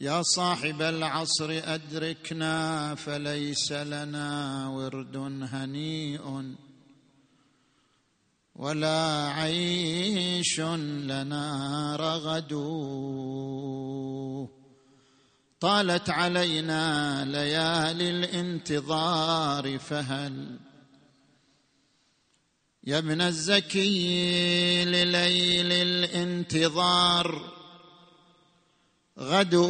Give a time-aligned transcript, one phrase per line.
[0.01, 5.15] يا صاحب العصر أدركنا فليس لنا ورد
[5.51, 6.55] هنيء
[8.55, 12.53] ولا عيش لنا رغد
[15.59, 20.59] طالت علينا ليالي الانتظار فهل
[22.83, 27.41] يا ابن الزكي لليل الانتظار
[29.19, 29.69] غدو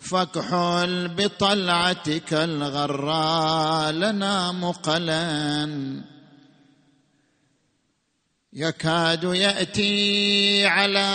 [0.00, 6.13] فاكحل بطلعتك الغراء لنا مقلا
[8.56, 11.08] يكاد يأتي على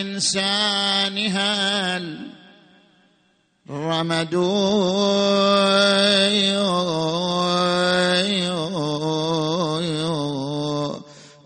[0.00, 1.42] إنسانها
[3.70, 4.34] الرمد.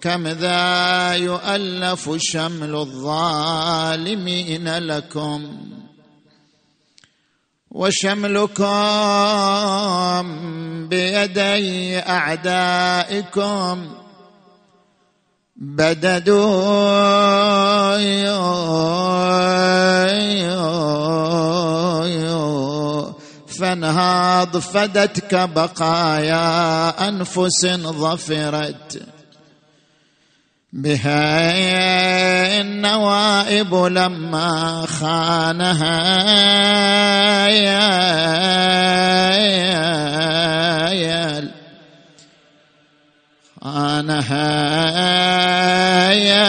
[0.01, 5.57] كم ذا يؤلف شمل الظالمين لكم؟
[7.71, 8.67] وشملكم
[10.89, 13.97] بيدي أعدائكم.
[15.59, 17.17] بددوا
[23.59, 29.03] فانهاض فدتك بقايا أنفس ظفرت.
[30.73, 36.27] بها النوائب لما خانها.
[43.67, 44.53] خانها
[46.13, 46.47] يا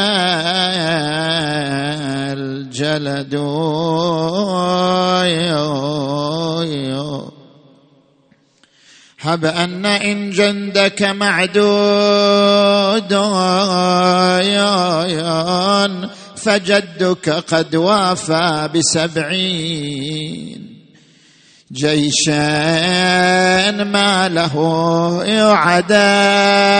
[2.34, 3.36] الجلد
[9.20, 11.54] هب أن إن جندك معدود
[16.36, 20.67] فجدك قد وافى بسبعين
[21.72, 22.34] جيشا
[23.84, 24.54] ما له
[25.56, 26.78] عدايا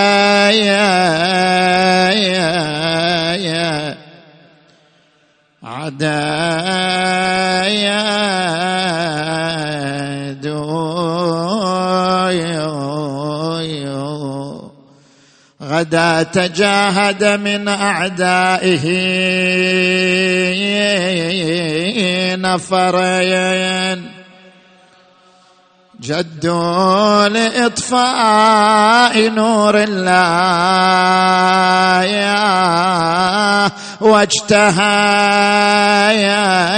[5.64, 6.78] عدايا
[15.62, 18.86] غدا تجاهد من أعدائه
[22.36, 24.07] نفرين.
[26.08, 30.48] جدوا لإطفاء نور الله
[34.02, 34.88] واجتهى
[36.22, 36.78] يا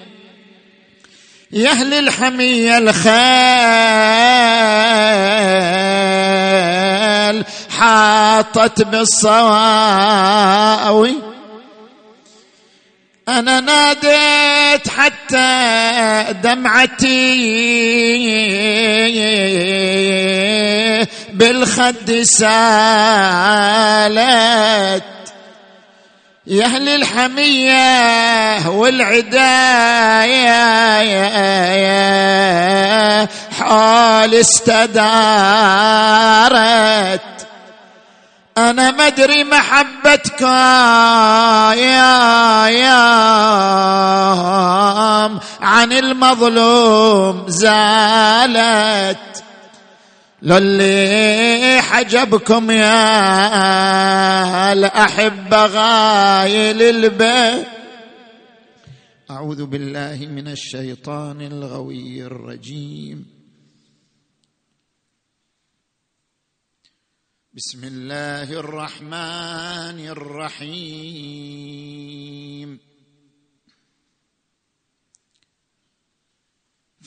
[1.52, 3.10] يا أهل الحمية الخيل
[7.78, 10.10] حاطت بالصواوي
[13.28, 17.40] أنا ناديت حتى دمعتي
[21.34, 22.50] بالخد سالت.
[26.50, 29.40] يا أهل الحمية والعداية
[33.60, 34.80] حال استدارت.
[38.58, 41.78] أنا ما أدري محبتك يا
[42.68, 43.00] يا
[45.62, 49.29] عن المظلوم زالت.
[50.42, 53.24] للي حجبكم يا
[54.74, 57.68] الأحبة غايل البيت.
[59.32, 63.26] أعوذ بالله من الشيطان الغوي الرجيم.
[67.54, 71.20] بسم الله الرحمن الرحيم.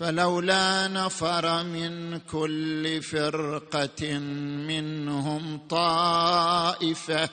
[0.02, 4.19] فلولا نفر من كل فرقة
[4.69, 7.28] منهم طائفة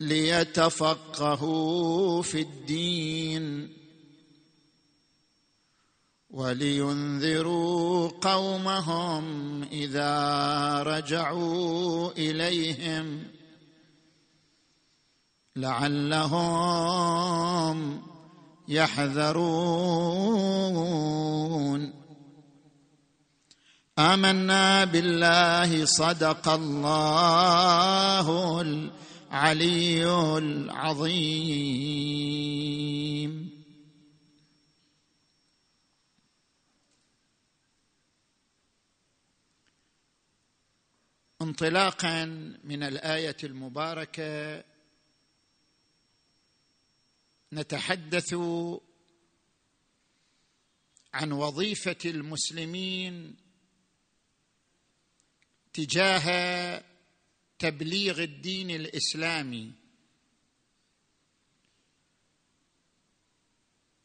[0.00, 1.52] ليتفقهوا
[2.22, 3.74] في الدين
[6.30, 13.24] ولينذروا قومهم إذا رجعوا إليهم
[15.56, 16.78] لعلهم
[18.68, 19.48] يحذرون.
[23.98, 30.04] آمنا بالله صدق الله العلي
[30.38, 31.88] العظيم.
[41.42, 42.24] انطلاقا
[42.64, 44.64] من الآية المباركة
[47.52, 48.34] نتحدث
[51.14, 53.36] عن وظيفة المسلمين
[55.72, 56.84] تجاه
[57.58, 59.72] تبليغ الدين الإسلامي.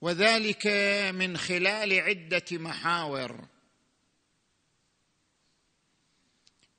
[0.01, 0.67] وذلك
[1.15, 3.47] من خلال عدة محاور.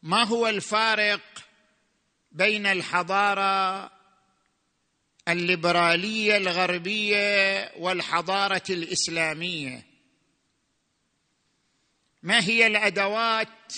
[0.02, 1.44] ما هو الفارق
[2.32, 3.94] بين الحضارة
[5.28, 9.86] الليبرالية الغربية والحضارة الإسلامية.
[12.22, 13.72] ما هي الأدوات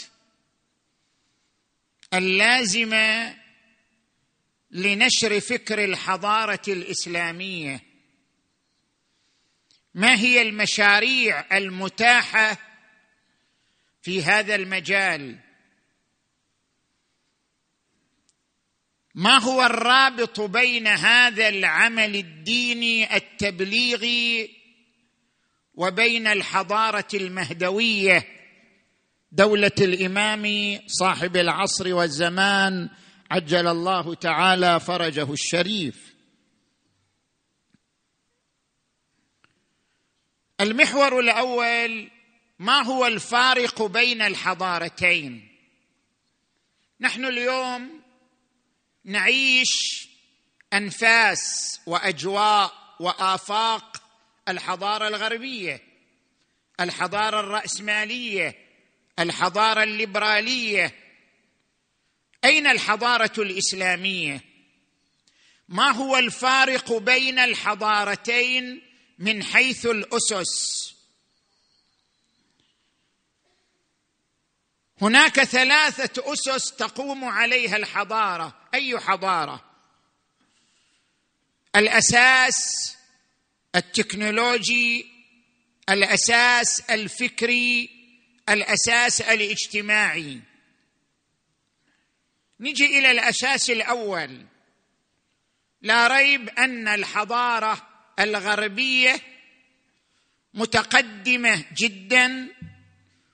[2.14, 3.36] اللازمة
[4.70, 7.80] لنشر فكر الحضارة الإسلامية؟
[9.94, 12.58] ما هي المشاريع المتاحة
[14.02, 15.45] في هذا المجال؟
[19.16, 24.50] ما هو الرابط بين هذا العمل الديني التبليغي
[25.74, 28.28] وبين الحضارة المهدوية
[29.32, 32.90] دولة الإمام صاحب العصر والزمان
[33.30, 36.14] عجل الله تعالى فرجه الشريف.
[40.60, 42.10] المحور الأول
[42.58, 45.48] ما هو الفارق بين الحضارتين؟
[47.00, 47.95] نحن اليوم
[49.06, 50.08] نعيش
[50.72, 54.02] أنفاس وأجواء وآفاق
[54.48, 55.82] الحضارة الغربية
[56.80, 58.66] الحضارة الرأسمالية
[59.18, 60.94] الحضارة الليبرالية.
[62.44, 64.44] أين الحضارة الإسلامية؟
[65.68, 68.82] ما هو الفارق بين الحضارتين
[69.18, 70.95] من حيث الأسس؟
[75.02, 78.68] هناك ثلاثة أسس تقوم عليها الحضارة.
[78.74, 79.64] أي حضارة؟
[81.76, 82.96] الأساس
[83.74, 85.06] التكنولوجي
[85.88, 87.90] الأساس الفكري
[88.48, 90.40] الأساس الاجتماعي.
[92.60, 94.46] نجي إلى الأساس الأول.
[95.82, 97.88] لا ريب أن الحضارة
[98.18, 99.20] الغربية
[100.54, 102.48] متقدمة جدا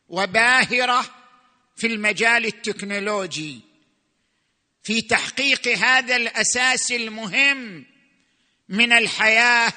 [0.08, 1.21] وباهرة
[1.76, 3.72] في المجال التكنولوجي
[4.82, 7.84] في تحقيق هذا الأساس المهم
[8.68, 9.72] من الحياة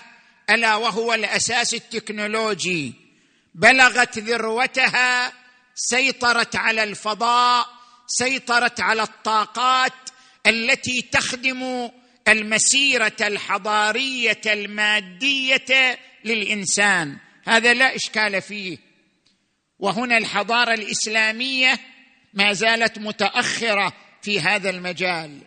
[0.49, 2.93] ألا وهو الأساس التكنولوجي.
[3.55, 5.33] بلغت ذروتها
[5.75, 7.67] سيطرت على الفضاء
[8.07, 9.93] سيطرت على الطاقات
[10.47, 11.89] التي تخدم
[12.27, 17.17] المسيرة الحضارية المادية للإنسان.
[17.47, 18.77] هذا لا إشكال فيه.
[19.85, 21.79] وهنا الحضارة الإسلامية
[22.33, 25.41] ما زالت متأخرة في هذا المجال.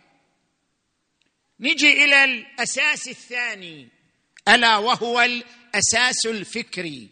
[1.60, 3.88] نجي إلى الأساس الثاني
[4.48, 7.08] ألا وهو الأساس الفكري.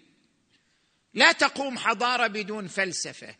[1.14, 3.34] لا تقوم حضارة بدون فلسفة.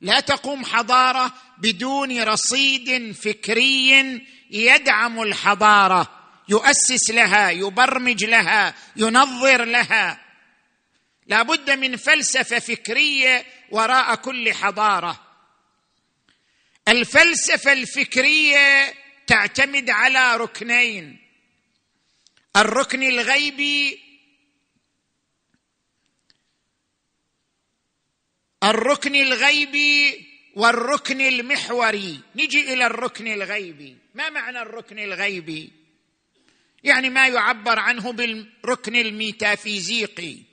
[0.00, 6.10] لا تقوم حضارة بدون رصيد فكري يدعم الحضارة
[6.48, 10.27] يؤسس لها يبرمج لها ينظر لها.
[11.28, 15.24] لا بد من فلسفة فكرية وراء كل حضارة.
[16.88, 18.94] الفلسفة الفكرية
[19.26, 21.18] تعتمد على ركنين.
[22.56, 24.00] الركن الغيبي
[28.64, 32.20] الركن الغيبي والركن المحوري.
[32.36, 33.96] نجي إلى الركن الغيبي.
[34.14, 35.72] ما معنى الركن الغيبي؟
[36.84, 40.47] يعني ما يعبر عنه بالركن الميتافيزيقي.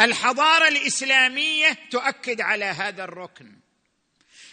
[0.00, 3.52] الحضارة الإسلامية تؤكد على هذا الركن.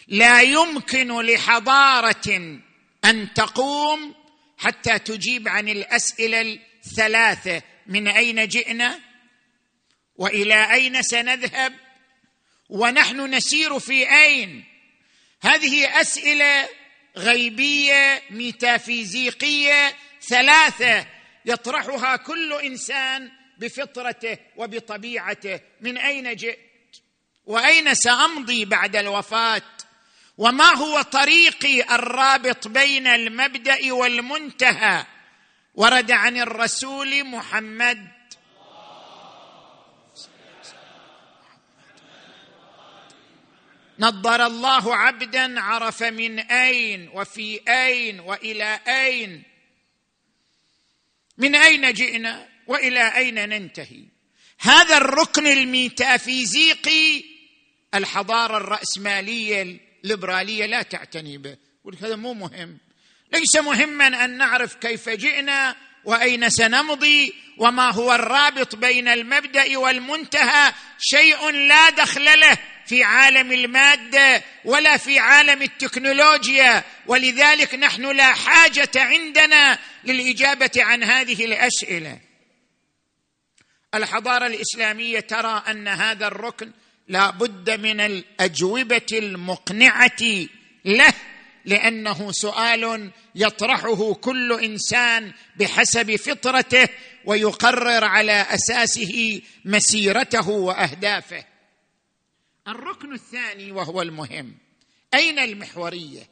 [0.08, 2.58] لا يمكن لحضارة
[3.04, 4.14] أن تقوم
[4.58, 9.00] حتى تجيب عن الأسئلة الثلاثة من أين جئنا
[10.16, 11.72] وإلى أين سنذهب
[12.68, 14.64] ونحن نسير في أين.
[15.42, 16.68] هذه أسئلة
[17.16, 21.06] غيبية ميتافيزيقية ثلاثة
[21.44, 25.60] يطرحها كل إنسان بفطرته وبطبيعته.
[25.80, 26.58] من أين جئت؟
[27.46, 29.62] وأين سأمضي بعد الوفاة؟
[30.38, 35.06] وما هو طريقي الرابط بين المبدأ والمنتهى؟
[35.74, 38.08] ورد عن الرسول محمد
[43.98, 49.42] نظر الله عبدا عرف من أين وفي أين وإلى أين؟
[51.38, 54.04] من أين جئنا؟ وإلى أين ننتهي؟
[54.60, 57.24] هذا الركن الميتافيزيقي
[57.94, 61.56] الحضارة الرأسمالية الليبرالية لا تعتني به.
[62.02, 62.78] هذا مو مهم.
[63.32, 71.50] ليس مهما أن نعرف كيف جئنا وأين سنمضي وما هو الرابط بين المبدأ والمنتهى شيء
[71.50, 76.84] لا دخل له في عالم المادة ولا في عالم التكنولوجيا.
[77.06, 82.29] ولذلك نحن لا حاجة عندنا للإجابة عن هذه الأسئلة.
[83.94, 86.72] الحضارة الإسلامية ترى أن هذا الركن
[87.08, 90.46] لا بد من الأجوبة المقنعة
[90.84, 91.14] له
[91.64, 96.88] لأنه سؤال يطرحه كل إنسان بحسب فطرته
[97.24, 101.44] ويقرر على أساسه مسيرته وأهدافه.
[102.68, 104.56] الركن الثاني وهو المهم.
[105.14, 106.30] أين المحورية؟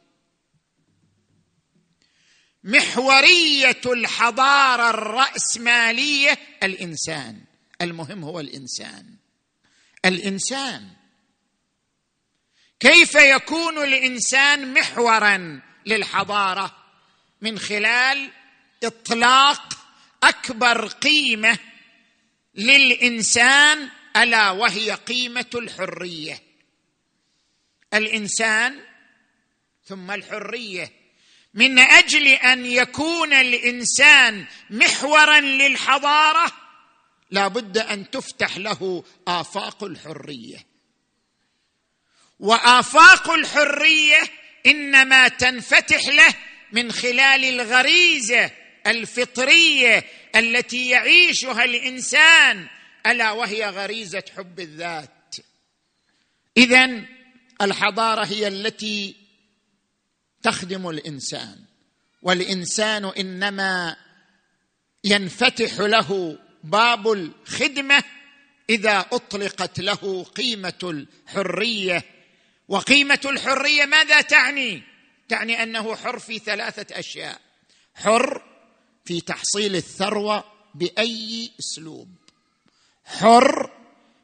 [2.63, 7.48] محورية الحضارة الرأسمالية الإنسان.
[7.81, 9.15] المهم هو الإنسان.
[10.05, 10.87] الإنسان.
[12.79, 16.75] كيف يكون الإنسان محورا للحضارة؟
[17.41, 18.31] من خلال
[18.83, 19.73] إطلاق
[20.23, 21.57] أكبر قيمة
[22.55, 26.43] للإنسان ألا وهي قيمة الحرية.
[27.93, 28.79] الإنسان
[29.85, 30.91] ثم الحرية.
[31.53, 36.68] من أجل أن يكون الإنسان محورا للحضارة
[37.31, 40.65] لا بد أن تفتح له آفاق الحرية.
[42.39, 44.19] وآفاق الحرية
[44.65, 46.35] إنما تنفتح له
[46.71, 48.51] من خلال الغريزة
[48.87, 50.05] الفطرية
[50.35, 52.67] التي يعيشها الإنسان
[53.05, 55.35] ألا وهي غريزة حب الذات.
[56.57, 57.05] اذا
[57.61, 59.15] الحضارة هي التي
[60.43, 61.65] تخدم الإنسان
[62.21, 63.95] والإنسان إنما
[65.03, 68.03] ينفتح له باب الخدمة
[68.69, 72.03] إذا أطلقت له قيمة الحرية.
[72.67, 74.83] وقيمة الحرية ماذا تعني؟
[75.29, 77.41] تعني أنه حر في ثلاثة أشياء.
[77.95, 78.43] حر
[79.05, 80.43] في تحصيل الثروة
[80.75, 82.07] بأي أسلوب؟
[83.05, 83.71] حر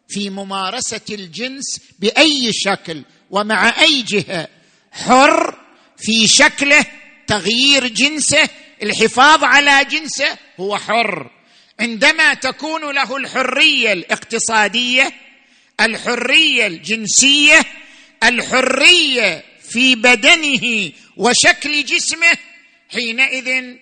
[0.08, 4.48] في ممارسة الجنس بأي شكل ومع أي جهة؟
[4.92, 5.60] حر
[5.98, 6.86] في شكله
[7.27, 8.50] تغيير جنسه.
[8.84, 11.35] الحفاظ على جنسه هو حر.
[11.79, 15.12] عندما تكون له الحرية الاقتصادية
[15.82, 17.65] الحرية الجنسية
[18.24, 22.38] الحرية في بدنه وشكل جسمه
[22.89, 23.75] حينئذ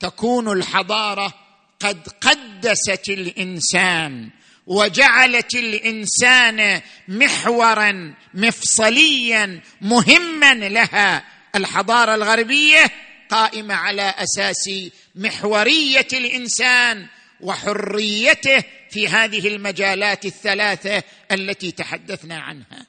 [0.00, 1.34] تكون الحضارة
[1.80, 4.30] قد قدست الإنسان
[4.66, 11.24] وجعلت الإنسان محورا مفصليا مهما لها.
[11.54, 12.90] الحضارة الغربية
[13.30, 14.70] قائمة على أساس
[15.14, 17.06] محورية الإنسان
[17.42, 22.86] وحريته في هذه المجالات الثلاثة التي تحدثنا عنها.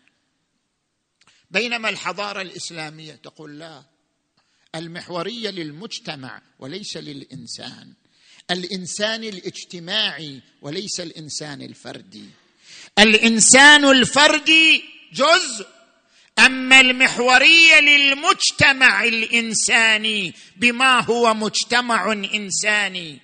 [1.52, 3.84] بينما الحضارة الإسلامية تقول لا
[4.76, 7.94] المحورية للمجتمع وليس للإنسان.
[8.52, 12.26] الإنسان الاجتماعي وليس الإنسان الفردي.
[13.00, 15.68] الإنسان الفردي جزء
[16.40, 23.20] أما المحورية للمجتمع الإنساني بما هو مجتمع إنساني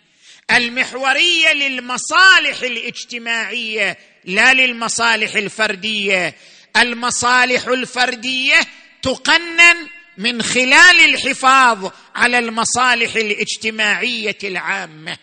[0.52, 6.36] المحورية للمصالح الاجتماعية لا للمصالح الفردية.
[6.78, 8.60] المصالح الفردية
[9.02, 9.88] تقنن
[10.18, 15.18] من خلال الحفاظ على المصالح الاجتماعية العامة.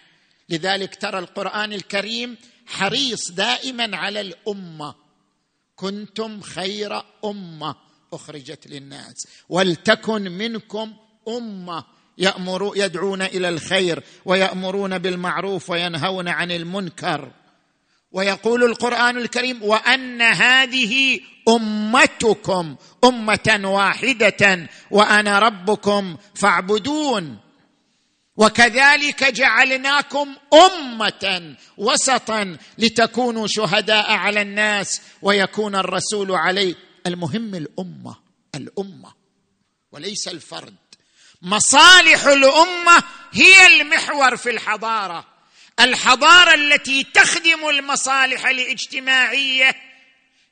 [0.48, 4.94] لذلك ترى القرآن الكريم حريص دائما على الأمة.
[5.76, 7.76] كنتم خير أمة
[8.12, 10.96] أخرجت للناس ولتكن منكم
[11.28, 11.84] أمة.
[12.18, 17.30] يأمر يدعون إلى الخير ويأمرون بالمعروف وينهون عن المنكر.
[18.12, 27.38] ويقول القرآن الكريم وأن هذه أمتكم أمة واحدة وأنا ربكم فاعبدون.
[28.36, 36.74] وكذلك جعلناكم أمة وسطا لتكونوا شهداء على الناس ويكون الرسول عليه
[37.06, 38.16] المهم الأمة
[38.54, 39.12] الأمة
[39.92, 40.74] وليس الفرد.
[41.44, 45.26] مصالح الأمة هي المحور في الحضارة.
[45.80, 49.76] الحضارة التي تخدم المصالح الاجتماعية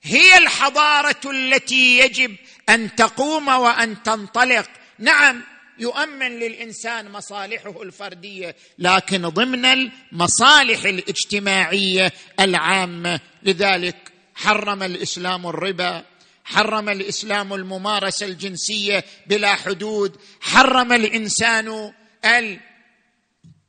[0.02, 2.36] هي الحضارة التي يجب
[2.68, 4.68] أن تقوم وأن تنطلق.
[4.98, 5.42] نعم
[5.78, 13.20] يؤمن للإنسان مصالحه الفردية لكن ضمن المصالح الاجتماعية العامة.
[13.42, 16.04] لذلك حرم الإسلام الربا.
[16.54, 20.16] حرم الإسلام الممارسة الجنسية بلا حدود.
[20.40, 21.92] حرم الإنسان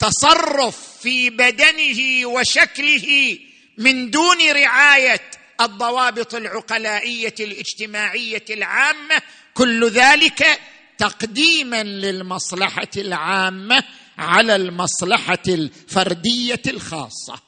[0.02, 3.38] التصرف في بدنه وشكله
[3.78, 5.22] من دون رعاية
[5.62, 9.22] الضوابط العقلائية الاجتماعية العامة.
[9.54, 10.60] كل ذلك
[10.98, 13.84] تقديما للمصلحة العامة
[14.17, 17.41] على المصلحة الفردية الخاصة.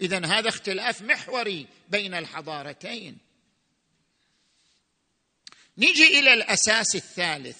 [0.00, 3.31] اذا هذا اختلاف محوري بين الحضارتين.
[5.78, 7.58] نجي إلى الأساس الثالث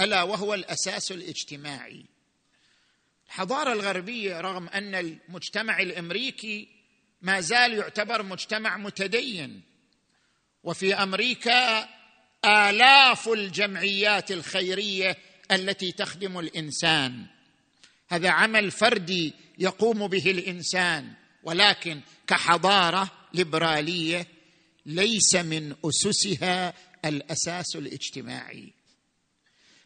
[0.00, 2.04] ألا وهو الأساس الاجتماعي.
[3.26, 6.68] الحضارة الغربية رغم أن المجتمع الأمريكي
[7.22, 9.62] ما زال يعتبر مجتمع متدين
[10.64, 11.88] وفي أمريكا
[12.44, 15.16] آلاف الجمعيات الخيرية
[15.52, 17.26] التي تخدم الإنسان.
[18.08, 24.26] هذا عمل فردي يقوم به الإنسان ولكن كحضارة ليبرالية
[24.86, 28.72] ليس من أسسها الأساس الاجتماعي.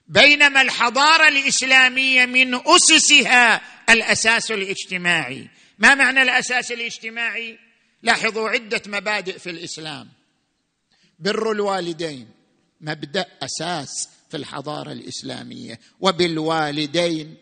[0.08, 5.48] بينما الحضارة الإسلامية من أسسها الأساس الاجتماعي.
[5.78, 7.58] ما معنى الأساس الاجتماعي؟
[8.02, 10.08] لاحظوا عدة مبادئ في الإسلام.
[11.18, 12.30] بر الوالدين
[12.80, 15.80] مبدأ أساس في الحضارة الإسلامية.
[16.00, 17.36] وبالوالدين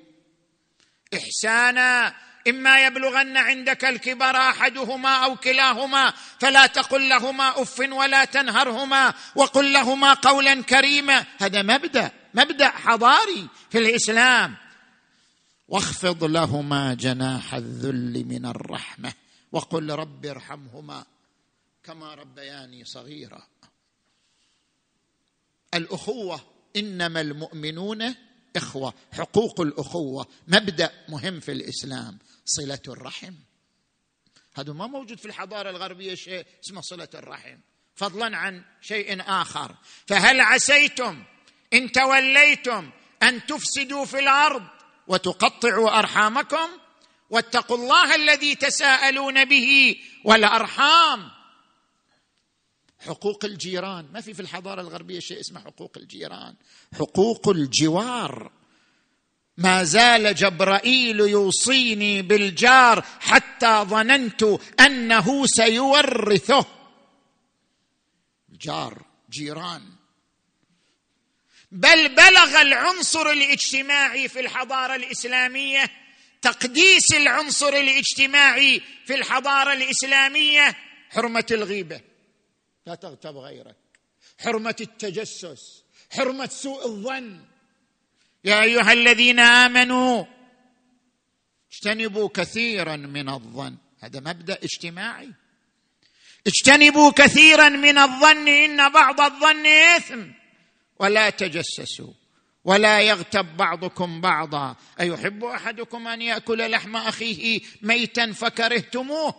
[1.15, 2.15] إحسانا
[2.49, 10.13] إما يبلغن عندك الكبر أحدهما أو كلاهما فلا تقل لهما أف ولا تنهرهما وقل لهما
[10.15, 11.25] قولا كريما.
[11.39, 14.57] هذا مبدأ مبدأ حضاري في الإسلام.
[15.69, 19.13] واخفض لهما جناح الذل من الرحمة
[19.53, 21.05] وقل رب ارحمهما
[21.85, 23.43] كما ربياني صغيرا.
[25.75, 26.41] الأخوة
[26.77, 28.15] إنما المؤمنون
[28.57, 32.19] إخوة حقوق الأخوة مبدأ مهم في الإسلام.
[32.47, 33.35] صلة الرحم.
[34.55, 37.59] هذا ما موجود في الحضارة الغربية شيء اسمه صلة الرحم.
[37.95, 39.75] فضلا عن شيء آخر.
[40.07, 41.25] فهل عسيتم
[41.73, 42.91] إن توليتم
[43.23, 44.63] أن تفسدوا في الأرض
[45.07, 46.69] وتقطعوا أرحامكم؟
[47.31, 51.31] واتقوا الله الذي تساءلون به والأرحام.
[52.99, 54.13] حقوق الجيران.
[54.13, 56.55] ما في في الحضارة الغربية شيء اسمه حقوق الجيران.
[56.95, 58.53] حقوق الجوار.
[59.59, 64.43] ما زال جبرائيل يوصيني بالجار حتى ظننت
[64.81, 66.67] أنه سيورثه.
[68.51, 69.83] جار جيران.
[71.73, 75.91] بل بلغ العنصر الاجتماعي في الحضارة الإسلامية
[76.43, 80.77] تقديس العنصر الاجتماعي في الحضارة الإسلامية
[81.11, 82.01] حرمة الغيبة.
[82.87, 83.77] لا تغتب غيرك.
[84.39, 85.85] حرمة التجسس.
[86.11, 87.56] حرمة سوء الظن.
[88.47, 90.25] يا أيها الذين آمنوا
[91.73, 93.77] اجتنبوا كثيرا من الظن.
[94.01, 95.31] هذا مبدأ اجتماعي.
[96.47, 100.31] اجتنبوا كثيرا من الظن إن بعض الظن إثم.
[100.99, 102.13] ولا تجسسوا
[102.65, 104.77] ولا يغتب بعضكم بعضا.
[105.01, 109.35] أيحب أحدكم أن يأكل لحم أخيه ميتا فكرهتموه؟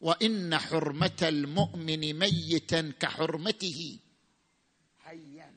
[0.00, 3.98] وإن حرمة المؤمن ميتا كحرمته.
[5.04, 5.54] حيا.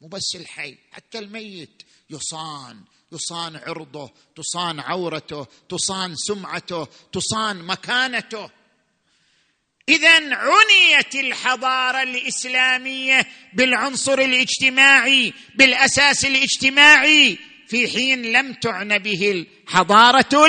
[0.00, 1.82] مو بس الحي حتى الميت.
[2.10, 2.80] يصان
[3.12, 8.50] يصان عرضه تصان عورته تصان سمعته تصان مكانته.
[9.88, 17.38] اذا عنيت الحضارة الإسلامية بالعنصر الاجتماعي بالأساس الاجتماعي
[17.68, 20.46] في حين لم تعنى به الحضارة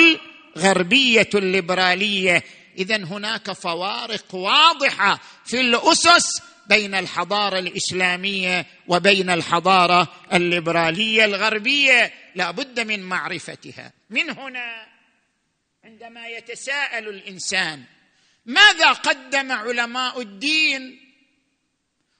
[0.56, 2.44] الغربية الليبرالية.
[2.78, 12.12] اذا هناك فوارق واضحة في الأسس بين الحضارة الإسلامية وبين الحضارة الليبرالية الغربية.
[12.34, 13.92] لا بد من معرفتها.
[14.10, 14.86] من هنا
[15.84, 17.84] عندما يتساءل الإنسان
[18.46, 21.00] ماذا قدم علماء الدين؟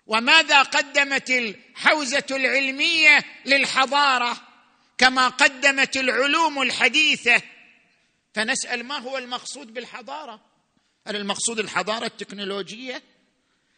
[0.06, 4.37] وماذا قدمت الحوزة العلمية للحضارة؟
[4.98, 7.42] كما قدمت العلوم الحديثة.
[8.35, 10.40] فنسأل ما هو المقصود بالحضارة؟
[11.06, 13.02] هل المقصود الحضارة التكنولوجية؟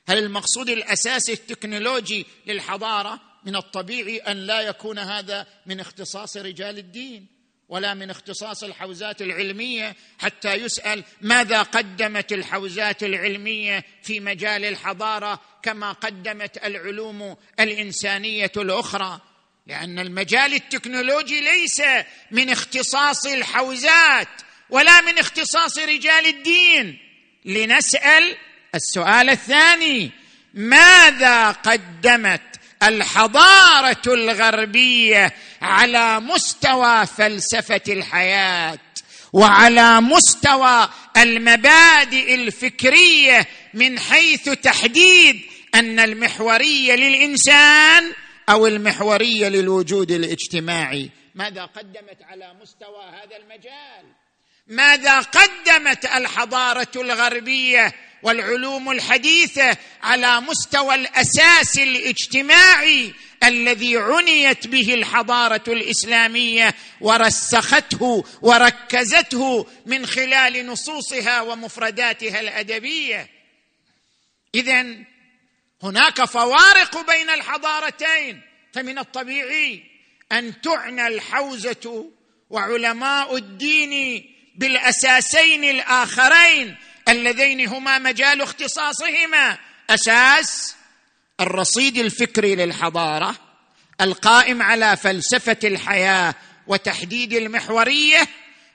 [0.09, 7.27] هل المقصود الأساسي التكنولوجي للحضارة من الطبيعي أن لا يكون هذا من اختصاص رجال الدين
[7.69, 15.93] ولا من اختصاص الحوزات العلمية حتى يسأل ماذا قدمت الحوزات العلمية في مجال الحضارة كما
[15.93, 19.21] قدمت العلوم الإنسانية الأخرى؟
[19.67, 21.83] لأن المجال التكنولوجي ليس
[22.31, 24.29] من اختصاص الحوزات
[24.71, 26.99] ولا من اختصاص رجال الدين.
[27.45, 28.37] لنسأل
[28.75, 30.11] السؤال الثاني
[30.55, 32.43] ماذا قدمت
[32.83, 38.79] الحضارة الغربية على مستوى فلسفة الحياة
[39.33, 45.41] وعلى مستوى المبادئ الفكرية من حيث تحديد
[45.75, 48.13] أن المحورية للإنسان
[48.49, 54.05] أو المحورية للوجود الاجتماعي؟ ماذا قدمت على مستوى هذا المجال؟
[54.69, 66.75] ماذا قدمت الحضارة الغربية والعلوم الحديثة على مستوى الأساس الاجتماعي الذي عنيت به الحضارة الإسلامية
[67.01, 73.29] ورسخته وركزته من خلال نصوصها ومفرداتها الأدبية؟
[74.55, 74.87] اذا
[75.83, 78.41] هناك فوارق بين الحضارتين
[78.73, 79.83] فمن الطبيعي
[80.33, 82.11] أن تعنى الحوزة
[82.51, 84.25] وعلماء الدين
[84.59, 86.77] بالأساسين الآخرين
[87.09, 89.59] اللذين هما مجال اختصاصهما.
[89.91, 90.75] أساس
[91.41, 93.37] الرصيد الفكري للحضارة
[94.01, 96.35] القائم على فلسفة الحياة
[96.67, 98.29] وتحديد المحورية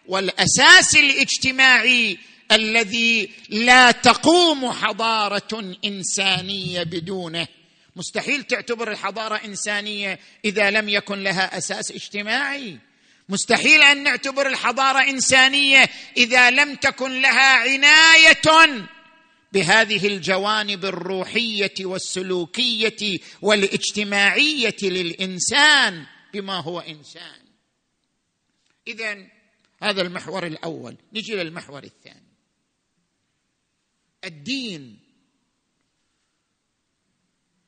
[0.07, 2.17] والأساس الاجتماعي
[2.51, 7.47] الذي لا تقوم حضارة إنسانية بدونه.
[7.95, 12.77] مستحيل تعتبر الحضارة إنسانية إذا لم يكن لها أساس اجتماعي.
[13.29, 18.87] مستحيل أن نعتبر الحضارة إنسانية إذا لم تكن لها عناية
[19.53, 27.41] بهذه الجوانب الروحية والسلوكية والاجتماعية للإنسان بما هو إنسان.
[28.87, 29.27] اذا
[29.81, 30.97] هذا المحور الأول.
[31.13, 32.33] نجي للمحور الثاني.
[34.23, 34.99] الدين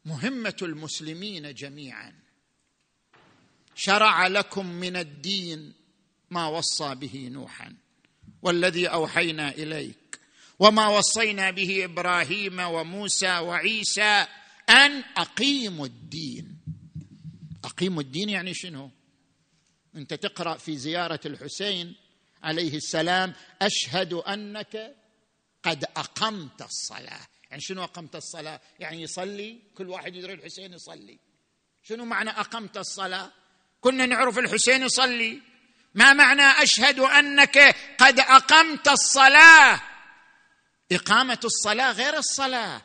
[0.05, 2.24] مهمة المسلمين جميعا.
[3.75, 5.73] شرع لكم من الدين
[6.29, 7.75] ما وصى به نوحا
[8.41, 10.19] والذي أوحينا إليك
[10.59, 14.27] وما وصينا به إبراهيم وموسى وعيسى
[14.69, 16.57] أن أقيموا الدين.
[17.63, 18.91] أقيموا الدين يعني شنو؟
[19.95, 21.95] أنت تقرأ في زيارة الحسين
[22.43, 24.95] عليه السلام أشهد أنك
[25.63, 27.27] قد أقمت الصلاة.
[27.49, 31.19] يعني شنو أقمت الصلاة؟ يعني يصلي كل واحد يدري الحسين يصلي.
[31.83, 33.31] شنو معنى أقمت الصلاة؟
[33.85, 35.41] كنا نعرف الحسين يصلي.
[35.95, 39.81] ما معنى أشهد أنك قد أقمت الصلاة؟
[40.91, 42.81] إقامة الصلاة غير الصلاة.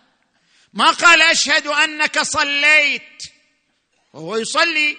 [0.72, 3.22] ما قال أشهد أنك صليت؟
[4.12, 4.98] وهو يصلي.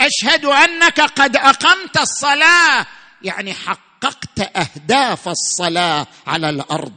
[0.00, 2.86] أشهد أنك قد أقمت الصلاة.
[3.22, 6.96] يعني حققت أهداف الصلاة على الأرض.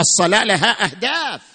[0.00, 1.53] الصلاة لها أهداف.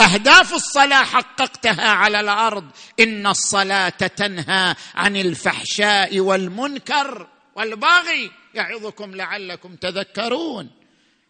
[0.00, 2.70] أهداف الصلاة حققتها على الأرض.
[3.00, 10.70] إن الصلاة تنهى عن الفحشاء والمنكر والباغي يعظكم لعلكم تذكرون.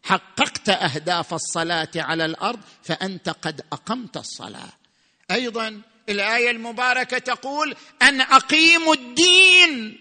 [0.05, 4.73] حققت أهداف الصلاة على الأرض فأنت قد أقمت الصلاة.
[5.31, 10.01] أيضا الآية المباركة تقول أن اقيموا الدين.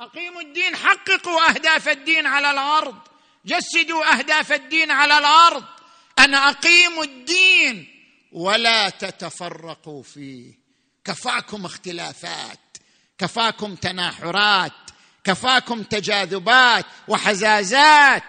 [0.00, 2.96] أقيموا الدين حققوا أهداف الدين على الأرض.
[3.44, 5.64] جسدوا أهداف الدين على الأرض.
[6.18, 7.86] ان اقيموا الدين
[8.32, 10.52] ولا تتفرقوا فيه.
[11.04, 12.58] كفاكم اختلافات
[13.18, 14.72] كفاكم تناحرات
[15.24, 18.22] كفاكم تجاذبات وحزازات.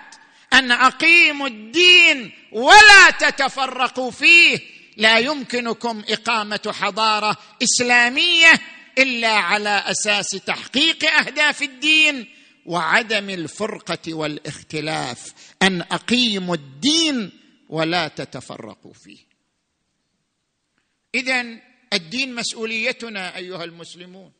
[0.54, 4.60] ان اقيموا الدين ولا تتفرقوا فيه.
[4.98, 8.52] لا يمكنكم إقامة حضارة إسلامية
[8.98, 12.28] إلا على أساس تحقيق أهداف الدين
[12.66, 15.34] وعدم الفرقة والاختلاف.
[15.62, 17.32] أن اقيموا الدين
[17.70, 19.20] ولا تتفرقوا فيه.
[21.16, 21.60] اذا
[21.94, 24.32] الدين مسؤوليتنا أيها المسلمون.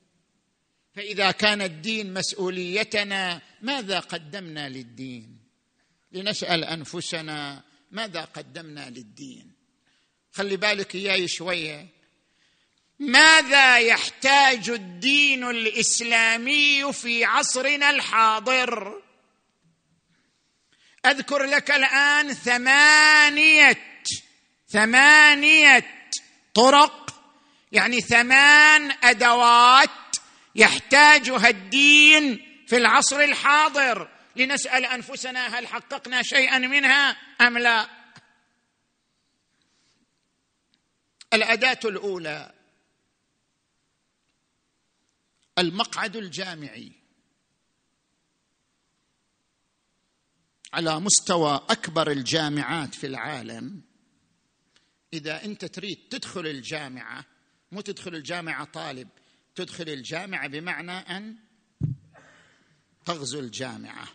[0.96, 5.38] فإذا كان الدين مسؤوليتنا ماذا قدمنا للدين؟
[6.12, 9.52] لنسأل أنفسنا ماذا قدمنا للدين؟
[10.32, 11.88] خلي بالك إياي شوية.
[13.00, 19.02] ماذا يحتاج الدين الإسلامي في عصرنا الحاضر؟
[21.12, 23.78] أذكر لك الآن ثمانية
[24.70, 25.86] ثمانية
[26.54, 27.24] طرق
[27.72, 29.90] يعني ثمان أدوات
[30.56, 34.10] يحتاجها الدين في العصر الحاضر.
[34.36, 37.90] لنسأل أنفسنا هل حققنا شيئا منها أم لا.
[41.34, 42.52] الأداة الأولى
[45.58, 46.92] المقعد الجامعي.
[50.74, 53.82] على مستوى أكبر الجامعات في العالم.
[55.14, 57.26] إذا أنت تريد تدخل الجامعة
[57.72, 59.08] مو تدخل الجامعة طالب
[59.56, 61.36] تدخل الجامعة بمعنى أن
[63.06, 64.08] تغزو الجامعة.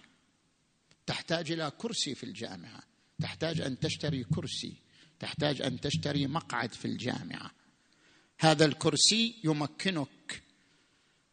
[1.07, 2.83] تحتاج إلى كرسي في الجامعة.
[3.23, 4.77] تحتاج أن تشتري كرسي.
[5.21, 7.51] تحتاج أن تشتري مقعد في الجامعة.
[8.41, 10.43] هذا الكرسي يمكنك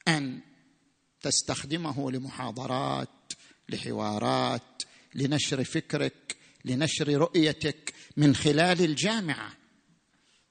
[0.07, 0.41] أن
[1.21, 3.33] تستخدمه لمحاضرات
[3.69, 4.83] لحوارات
[5.15, 9.57] لنشر فكرك لنشر رؤيتك من خلال الجامعة.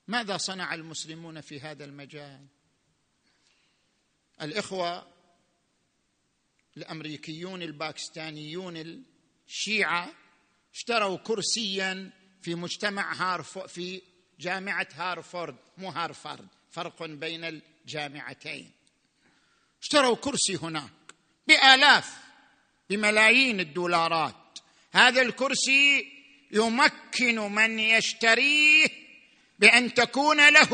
[0.09, 2.47] ماذا صنع المسلمون في هذا المجال؟
[4.43, 5.07] الإخوة
[6.77, 9.05] الأمريكيون الباكستانيون
[9.47, 10.13] الشيعة
[10.75, 12.11] اشتروا كرسيا
[12.43, 14.03] في مجتمع هارفو في
[14.41, 18.73] جامعة هارفورد مو هارفارد فرق بين الجامعتين.
[19.83, 20.93] اشتروا كرسي هناك
[21.49, 22.19] بآلاف
[22.91, 24.35] بملايين الدولارات.
[24.93, 26.07] هذا الكرسي
[26.53, 28.89] يمكن من يشتريه
[29.59, 30.71] بأن تكون له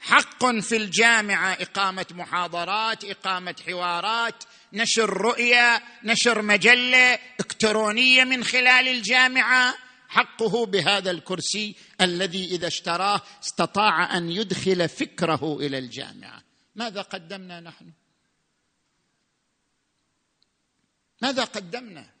[0.00, 9.74] حق في الجامعة إقامة محاضرات إقامة حوارات نشر رؤية نشر مجلة إلكترونية من خلال الجامعة.
[10.08, 16.42] حقه بهذا الكرسي الذي إذا اشتراه استطاع أن يدخل فكره إلى الجامعة.
[16.74, 17.92] ماذا قدمنا نحن؟
[21.22, 22.17] ماذا قدمنا؟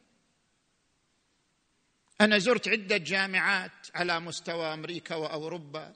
[2.20, 5.92] أنا زرت عدة جامعات على مستوى أمريكا وأوروبا.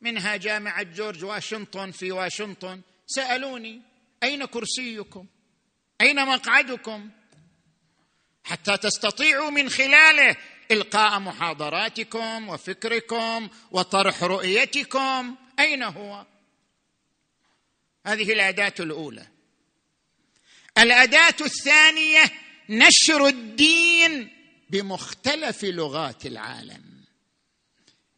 [0.00, 2.80] منها جامعة جورج واشنطن في واشنطن.
[3.06, 3.82] سألوني
[4.22, 5.26] أين كرسيكم؟
[6.00, 7.10] أين مقعدكم؟
[8.44, 10.36] حتى تستطيعوا من خلاله
[10.70, 15.36] إلقاء محاضراتكم وفكركم وطرح رؤيتكم.
[15.58, 16.26] أين هو؟
[18.06, 19.26] هذه الأداة الأولى.
[20.78, 22.22] الأداة الثانية
[22.68, 24.35] نشر الدين.
[24.70, 27.04] بمختلف لغات العالم.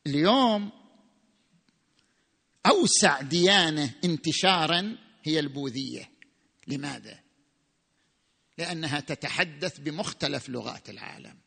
[0.06, 0.70] اليوم
[2.66, 6.10] أوسع ديانة انتشارا هي البوذية.
[6.66, 7.20] لماذا؟
[8.58, 11.38] لأنها تتحدث بمختلف لغات العالم.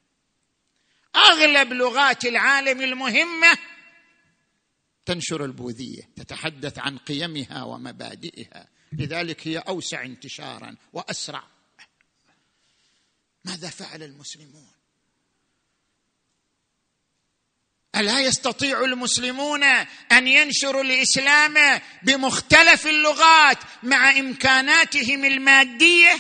[1.16, 3.58] أغلب لغات العالم المهمة
[5.06, 8.68] تنشر البوذية تتحدث عن قيمها ومبادئها.
[8.94, 11.44] لذلك هي أوسع انتشارا وأسرع.
[13.46, 14.71] ماذا فعل المسلمون؟
[17.96, 19.64] ألا يستطيع المسلمون
[20.12, 26.14] أن ينشروا الإسلام بمختلف اللغات مع إمكاناتهم المادية؟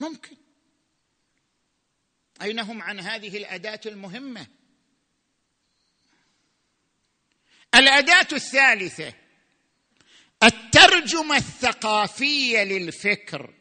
[0.00, 0.36] ممكن.
[2.42, 4.46] أين هم عن هذه الأداة المهمة؟
[7.74, 9.12] الأداة الثالثة
[10.42, 13.54] الترجمة الثقافية للفكر.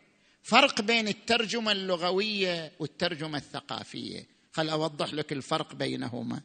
[0.44, 4.28] فرق بين الترجمة اللغوية والترجمة الثقافية.
[4.52, 6.42] خل أوضح لك الفرق بينهما.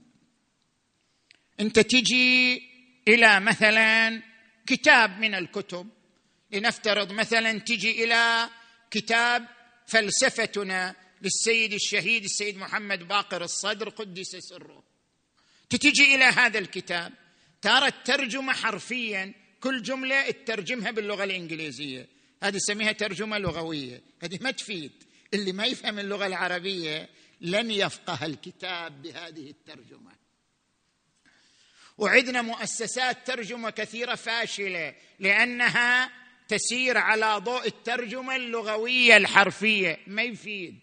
[1.61, 2.63] انت تجي
[3.09, 4.23] إلى مثلا
[4.67, 5.89] كتاب من الكتب.
[6.53, 8.51] لنفترض مثلا تجي إلى
[8.91, 9.47] كتاب
[9.87, 14.85] فلسفتنا للسيد الشهيد السيد محمد باقر الصدر قدس سره.
[15.71, 17.13] تتجي إلى هذا الكتاب
[17.63, 22.09] ترى الترجمه حرفيا كل جملة تترجمها باللغة الإنجليزية.
[22.43, 24.03] هذه نسميها ترجمة لغوية.
[24.23, 24.93] هذه ما تفيد.
[25.35, 27.09] اللي ما يفهم اللغة العربية
[27.41, 30.16] لن يفقه الكتاب بهذه الترجمة.
[31.99, 36.11] وعندنا مؤسسات ترجمة كثيرة فاشلة لأنها
[36.49, 39.99] تسير على ضوء الترجمة اللغوية الحرفية.
[40.07, 40.79] ما يفيد.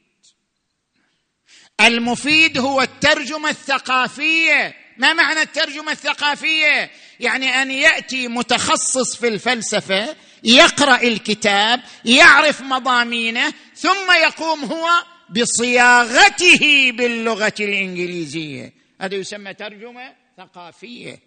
[1.82, 4.76] المفيد هو الترجمة الثقافية.
[4.98, 14.12] ما معنى الترجمة الثقافية؟ يعني أن يأتي متخصص في الفلسفة يقرأ الكتاب يعرف مضامينه ثم
[14.24, 14.90] يقوم هو
[15.30, 18.74] بصياغته باللغة الإنجليزية.
[19.02, 21.20] هذا يسمى ترجمة ثقافية.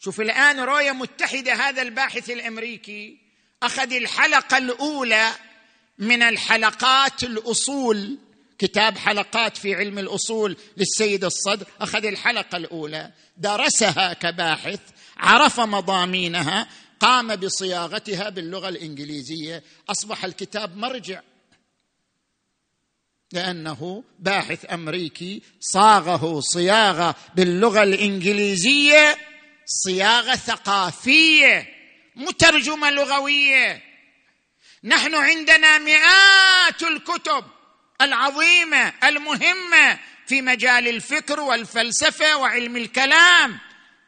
[0.00, 3.18] شوف الآن رؤية متحدة هذا الباحث الأمريكي
[3.62, 5.32] أخذ الحلقة الأولى
[5.98, 8.18] من الحلقات الأصول.
[8.58, 13.12] كتاب حلقات في علم الأصول للسيد الصدر أخذ الحلقة الأولى.
[13.36, 14.80] درسها كباحث
[15.16, 16.68] عرف مضامينها
[17.00, 19.62] قام بصياغتها باللغة الإنجليزية.
[19.88, 21.20] أصبح الكتاب مرجع.
[23.34, 29.18] لأنه باحث أمريكي صاغه صياغة باللغة الإنجليزية
[29.66, 31.68] صياغة ثقافية
[32.16, 33.82] مترجمة لغوية.
[34.84, 37.44] نحن عندنا مئات الكتب
[38.00, 43.58] العظيمة المهمة في مجال الفكر والفلسفة وعلم الكلام.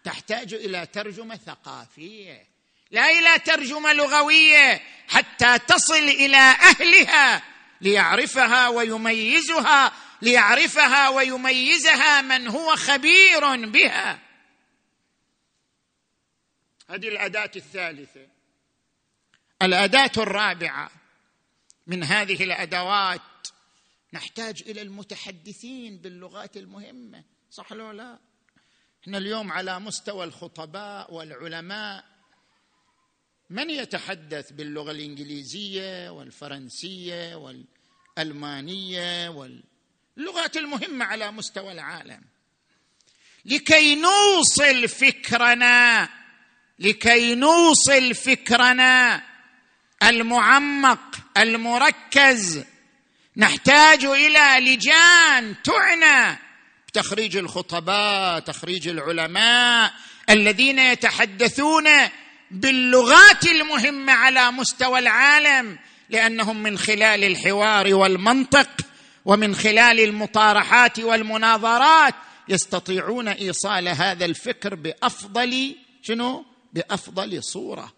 [0.05, 2.47] تحتاج إلى ترجمة ثقافية
[2.91, 7.56] لا إلى ترجمة لغوية حتى تصل إلى أهلها.
[7.81, 14.19] ليعرفها ويميزها ليعرفها ويميزها من هو خبير بها.
[16.89, 18.29] هذه الأداة الثالثة.
[19.63, 20.91] الأداة الرابعة.
[21.87, 23.21] من هذه الأدوات
[24.13, 28.19] نحتاج إلى المتحدثين باللغات المهمة صح لو لا؟
[29.03, 32.16] إحنا اليوم على مستوى الخطباء والعلماء.
[33.51, 37.35] من يتحدث باللغة الإنجليزية والفرنسية
[38.19, 42.21] والألمانية واللغات المهمة على مستوى العالم.
[43.45, 46.09] لكي نوصل فكرنا
[46.79, 49.23] لكي نوصل فكرنا
[50.03, 52.65] المعمق المركز
[53.37, 56.39] نحتاج إلى لجان تعنى
[56.89, 59.93] بتخريج الخطباء تخريج العلماء
[60.31, 61.85] الذين يتحدثون
[62.51, 65.79] باللغات المهمة على مستوى العالم
[66.11, 68.71] لأنهم من خلال الحوار والمنطق
[69.25, 72.15] ومن خلال المطارحات والمناظرات
[72.49, 77.93] يستطيعون إيصال هذا الفكر بأفضل شنو؟ بأفضل صورة.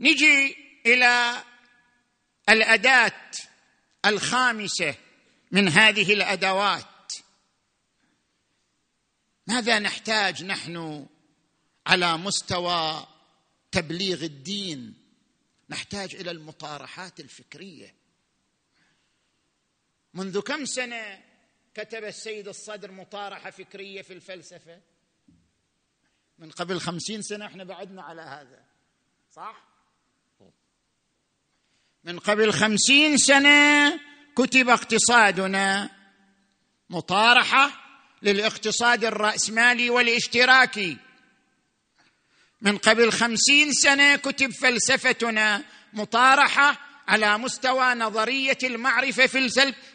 [0.00, 1.42] نجي إلى
[2.48, 3.30] الأداة
[4.06, 4.94] الخامسة
[5.50, 6.95] من هذه الأدوات.
[9.46, 11.06] ماذا نحتاج نحن
[11.86, 13.06] على مستوى
[13.72, 14.94] تبليغ الدين؟
[15.68, 17.94] نحتاج إلى المطارحات الفكرية.
[20.14, 21.22] منذ كم سنة
[21.74, 24.80] كتب السيد الصدر مطارحة فكرية في الفلسفة؟
[26.38, 28.64] من قبل خمسين سنة إحنا بعدنا على هذا.
[29.32, 29.66] صح؟
[32.04, 34.00] من قبل خمسين سنة
[34.36, 35.90] كتب اقتصادنا
[36.90, 37.75] مطارحة
[38.22, 40.96] للاقتصاد الرأسمالي والاشتراكي.
[42.62, 49.26] من قبل خمسين سنة كتب فلسفتنا مطارحة على مستوى نظرية المعرفة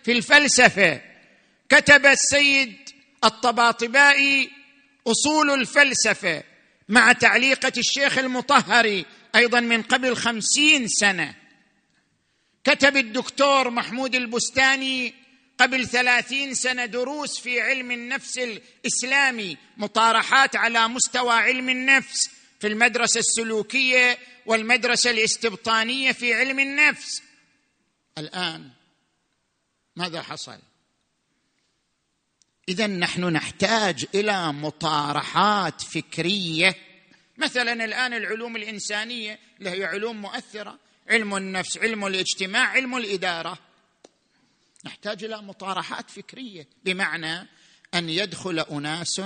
[0.04, 1.02] في الفلسفة.
[1.70, 2.90] كتب السيد
[3.24, 4.52] الطباطبائي
[5.08, 6.44] أصول الفلسفة
[6.90, 9.06] مع تعليقة الشيخ المطهري
[9.36, 11.36] أيضا من قبل خمسين سنة.
[12.64, 15.21] كتب الدكتور محمود البستاني
[15.62, 23.20] قبل ثلاثين سنة دروس في علم النفس الإسلامي مطارحات على مستوى علم النفس في المدرسة
[23.20, 27.22] السلوكية والمدرسة الاستبطانية في علم النفس.
[28.18, 28.70] الآن
[29.96, 30.60] ماذا حصل؟
[32.70, 36.76] إذا نحن نحتاج إلى مطارحات فكرية.
[37.38, 43.71] مثلا الآن العلوم الإنسانية اللي هي علوم مؤثرة علم النفس علم الاجتماع علم الإدارة.
[44.86, 47.48] نحتاج إلى مطارحات فكرية بمعنى
[47.94, 49.22] أن يدخل أناس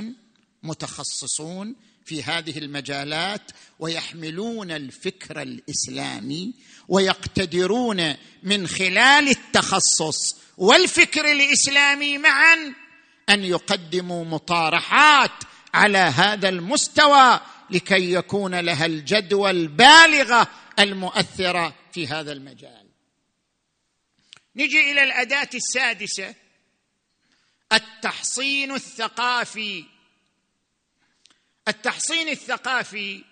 [0.63, 1.75] متخصصون
[2.05, 6.53] في هذه المجالات ويحملون الفكر الإسلامي
[6.87, 12.73] ويقتدرون من خلال التخصص والفكر الإسلامي معا
[13.29, 15.31] أن يقدموا مطارحات
[15.73, 17.39] على هذا المستوى
[17.69, 20.47] لكي يكون لها الجدوى البالغة
[20.79, 22.84] المؤثرة في هذا المجال.
[24.55, 26.35] نجي إلى الأداة السادسة.
[27.73, 29.85] التحصين الثقافي.
[31.67, 33.23] التحصين الثقافي.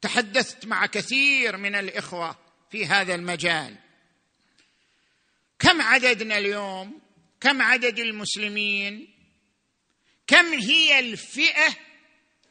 [0.00, 2.38] تحدثت مع كثير من الإخوة
[2.70, 3.76] في هذا المجال.
[5.58, 7.00] كم عددنا اليوم؟
[7.40, 9.14] كم عدد المسلمين؟
[10.26, 11.76] كم هي الفئة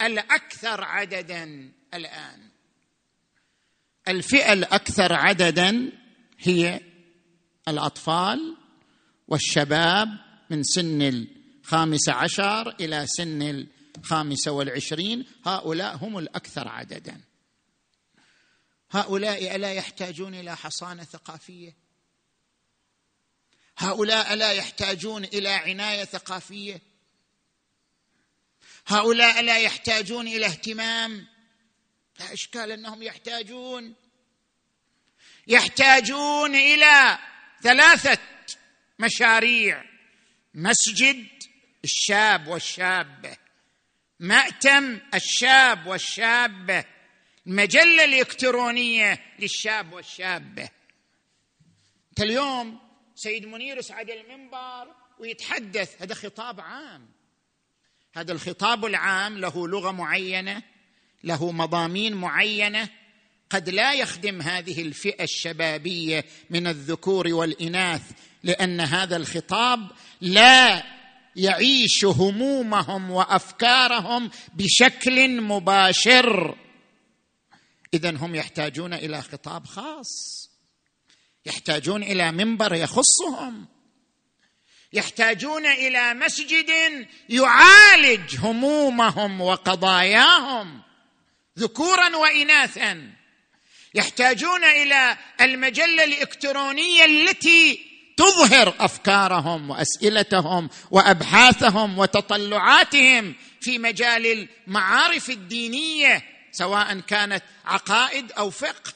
[0.01, 2.49] الأكثر عددا الآن؟
[4.07, 5.91] الفئة الأكثر عددا
[6.39, 6.81] هي
[7.67, 8.57] الأطفال
[9.27, 10.09] والشباب
[10.49, 13.67] من سن الخامسه عشر إلى سن
[13.97, 15.25] الخامسه والعشرين.
[15.45, 17.21] هؤلاء هم الأكثر عددا.
[18.91, 21.75] هؤلاء ألا يحتاجون إلى حصانة ثقافية؟
[23.77, 26.81] هؤلاء لا يحتاجون إلى عناية ثقافية؟
[28.87, 31.27] هؤلاء لا يحتاجون إلى اهتمام؟
[32.19, 33.95] لا إشكال أنهم يحتاجون.
[35.47, 37.17] يحتاجون إلى
[37.61, 38.17] ثلاثة
[38.99, 39.83] مشاريع.
[40.53, 41.27] مسجد
[41.83, 43.37] الشاب والشابة
[44.19, 46.85] مأتم الشاب والشابة
[47.47, 50.69] المجله الإلكترونية للشاب والشابة.
[52.09, 52.79] أنت اليوم
[53.15, 56.01] سيد منير يصعد المنبر ويتحدث.
[56.01, 57.09] هذا خطاب عام.
[58.15, 60.63] هذا الخطاب العام له لغة معينة
[61.23, 62.89] له مضامين معينة
[63.53, 68.01] قد لا يخدم هذه الفئة الشبابية من الذكور والإناث
[68.43, 69.91] لأن هذا الخطاب
[70.21, 70.83] لا
[71.35, 76.57] يعيش همومهم وأفكارهم بشكل مباشر.
[77.93, 80.11] اذا هم يحتاجون إلى خطاب خاص.
[81.45, 83.67] يحتاجون إلى منبر يخصهم.
[84.93, 86.69] يحتاجون إلى مسجد
[87.29, 90.81] يعالج همومهم وقضاياهم
[91.59, 93.22] ذكورا واناثا.
[93.93, 106.99] يحتاجون إلى المجلة الإلكترونية التي تظهر أفكارهم وأسئلتهم وأبحاثهم وتطلعاتهم في مجال المعارف الدينية سواء
[106.99, 108.93] كانت عقائد أو فقه.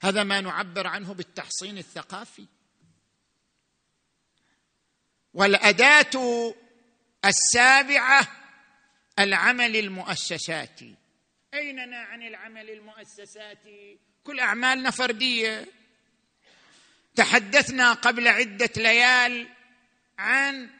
[0.00, 2.46] هذا ما نعبر عنه بالتحصين الثقافي.
[5.34, 6.54] والأداة
[7.24, 8.28] السابعة
[9.18, 11.03] العمل المؤسساتي.
[11.54, 15.66] أيننا عن العمل المؤسساتي كل أعمالنا فردية.
[17.16, 19.48] تحدثنا قبل عدة ليال
[20.18, 20.70] عن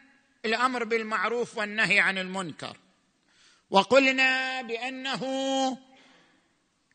[0.45, 2.77] الأمر بالمعروف والنهي عن المنكر.
[3.71, 5.23] وقلنا بأنه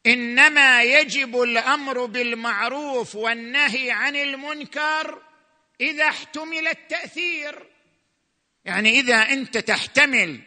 [0.06, 5.22] إنما يجب الأمر بالمعروف والنهي عن المنكر
[5.82, 7.68] إذا احتمل التأثير.
[8.66, 10.42] يعني إذا أنت تحتمل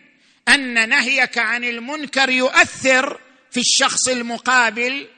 [0.48, 3.20] أن نهيك عن المنكر يؤثر
[3.50, 5.08] في الشخص المقابل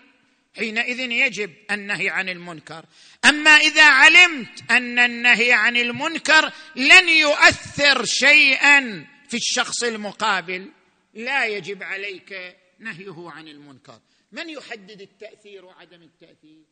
[0.56, 2.84] حينئذ يجب النهي عن المنكر.
[3.24, 10.72] أما إذا علمت أن النهي عن المنكر لن يؤثر شيئا في الشخص المقابل
[11.14, 14.00] لا يجب عليك نهيه عن المنكر.
[14.32, 16.64] من يحدد التأثير وعدم التأثير؟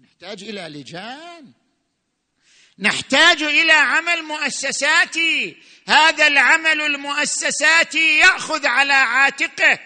[0.00, 1.52] نحتاج إلى لجان.
[2.78, 5.56] نحتاج إلى عمل مؤسساتي
[5.88, 9.78] هذا العمل المؤسساتي يأخذ على عاتقه.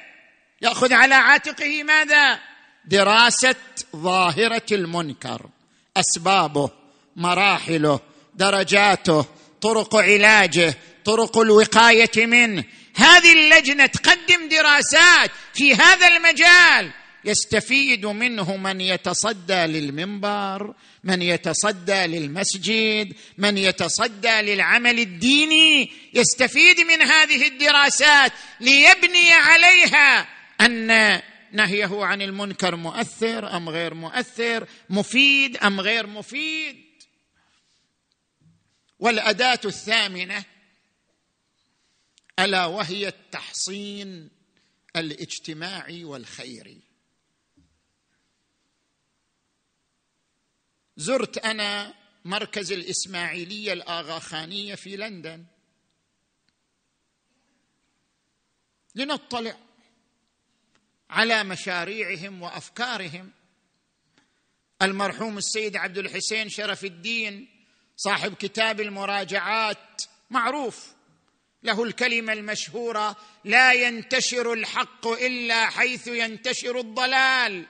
[0.63, 2.41] يأخذ على عاتقه ماذا؟
[2.85, 3.55] دراسة
[3.97, 5.47] ظاهرة المنكر
[5.97, 6.71] أسبابه
[7.17, 8.01] مراحله
[8.35, 9.27] درجاته
[9.61, 10.75] طرق علاجه
[11.05, 12.65] طرق الوقاية منه.
[12.97, 16.93] هذه اللجنة تقدم دراسات في هذا المجال.
[17.25, 20.75] يستفيد منه من يتصدى للمنبر
[21.07, 30.29] من يتصدى للمسجد من يتصدى للعمل الديني يستفيد من هذه الدراسات ليبني عليها
[30.61, 31.21] أن
[31.53, 36.87] نهيه عن المنكر مؤثر أم غير مؤثر مفيد أم غير مفيد.
[38.99, 40.45] والأداة الثامنة
[42.39, 44.31] ألا وهي التحصين
[44.97, 46.86] الاجتماعي والخيري.
[50.97, 51.95] زرت أنا
[52.25, 55.45] مركز الإسماعيلية الآغاخانية في لندن.
[58.95, 59.57] لنطلع
[61.11, 63.33] على مشاريعهم وأفكارهم.
[64.83, 67.49] المرحوم السيد عبد الحسين شرف الدين
[67.97, 70.93] صاحب كتاب المراجعات معروف.
[71.63, 77.67] له الكلمة المشهورة لا ينتشر الحق إلا حيث ينتشر الضلال.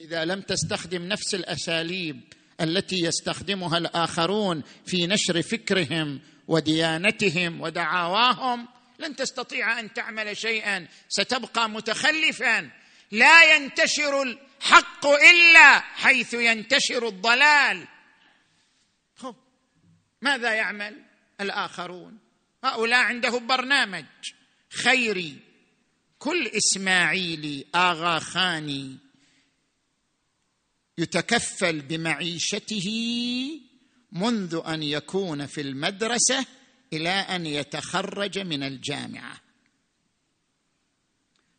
[0.00, 2.20] إذا لم تستخدم نفس الأساليب
[2.60, 10.88] التي يستخدمها الآخرون في نشر فكرهم وديانتهم ودعاواهم لن تستطيع أن تعمل شيئا.
[11.08, 12.70] ستبقى متخلفا.
[13.10, 17.88] لا ينتشر الحق إلا حيث ينتشر الضلال.
[20.22, 21.02] ماذا يعمل
[21.40, 22.18] الآخرون؟
[22.64, 24.04] هؤلاء عندهم برنامج
[24.84, 25.38] خيري.
[26.18, 29.09] كل إسماعيلي آغا خاني
[31.00, 32.88] يتكفل بمعيشته
[34.12, 36.46] منذ أن يكون في المدرسة
[36.92, 39.40] إلى أن يتخرج من الجامعة.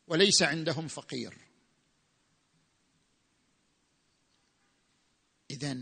[0.07, 1.37] وليس عندهم فقير.
[5.51, 5.77] اذا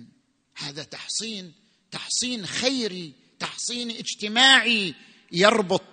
[0.56, 1.54] هذا تحصين
[1.92, 4.96] تحصين خيري تحصين اجتماعي
[5.32, 5.84] يربط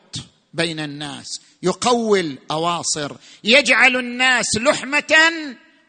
[0.55, 5.17] بين الناس يقوي الأواصر يجعل الناس لحمة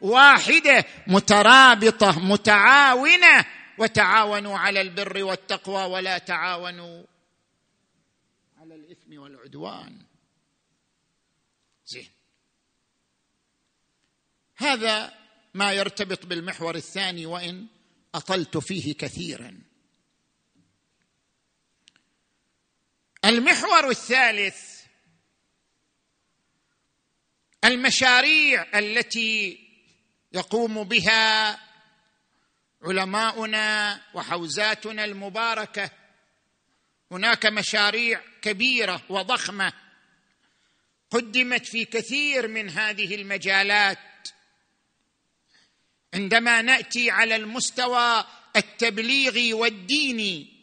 [0.02, 3.46] واحدة مترابطة متعاونة.
[3.78, 7.04] وتعاونوا على البر والتقوى ولا تعاونوا
[8.58, 10.06] على الإثم والعدوان.
[11.86, 12.10] زين.
[14.56, 15.14] هذا
[15.54, 17.68] ما يرتبط بالمحور الثاني وإن
[18.16, 19.62] أطلت فيه كثيرا.
[23.26, 24.82] المحور الثالث
[27.64, 29.67] المشاريع التي
[30.38, 31.60] يقوم بها
[32.82, 35.92] علماؤنا وحوزاتنا المباركة.
[37.12, 39.74] هناك مشاريع كبيرة وضخمة
[41.12, 43.98] قدمت في كثير من هذه المجالات.
[46.14, 48.26] عندما نأتي على المستوى
[48.56, 50.54] التبليغي والديني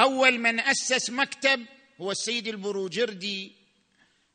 [0.00, 1.66] أول من أسس مكتب
[2.00, 3.52] هو السيد البروجردي.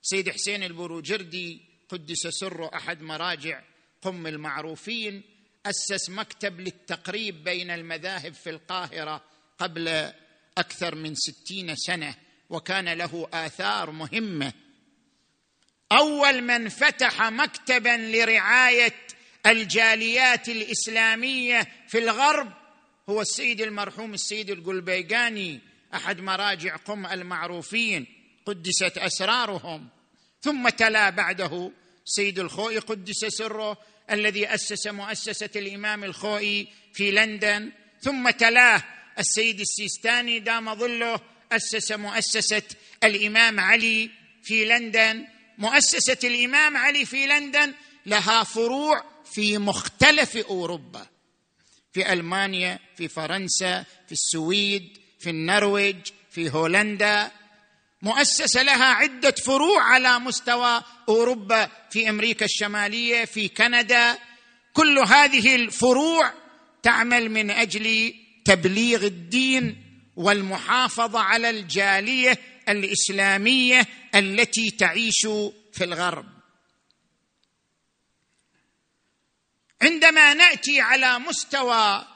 [0.02, 3.71] سيد حسين البروجردي قدس سره أحد مراجع
[4.02, 5.24] قم المعروفين
[5.66, 9.24] أسس مكتب للتقريب بين المذاهب في القاهرة
[9.60, 10.12] قبل
[10.58, 12.16] أكثر من ستين سنة
[12.50, 14.54] وكان له آثار مهمة.
[15.92, 18.94] أول من فتح مكتبا لرعاية
[19.46, 22.52] الجاليات الإسلامية في الغرب
[23.10, 25.60] هو السيد المرحوم السيد القلبيقاني
[25.94, 28.06] أحد مراجع قم المعروفين.
[28.46, 29.90] قدست أسرارهم
[30.42, 31.72] ثم تلا بعده
[32.06, 33.78] سيد الخوئي قدس سره
[34.12, 37.72] الذي أسس مؤسسة الإمام الخوئي في لندن
[38.02, 38.84] ثم تلاه
[39.20, 41.20] السيد السيستاني دام ظله
[41.52, 42.62] أسس مؤسسة
[43.04, 44.10] الإمام علي
[44.44, 45.28] في لندن.
[45.58, 47.74] مؤسسة الإمام علي في لندن
[48.06, 51.08] لها فروع في مختلف أوروبا
[51.94, 55.98] في ألمانيا في فرنسا في السويد في النرويج
[56.32, 57.32] في هولندا.
[58.02, 64.18] مؤسسه لها عدة فروع على مستوى أوروبا في أمريكا الشمالية في كندا.
[64.74, 66.34] كل هذه الفروع
[66.84, 68.14] تعمل من أجل
[68.46, 69.84] تبليغ الدين
[70.16, 72.38] والمحافظة على الجالية
[72.70, 75.28] الإسلامية التي تعيش
[75.74, 76.26] في الغرب.
[79.82, 82.08] عندما نأتي على مستوى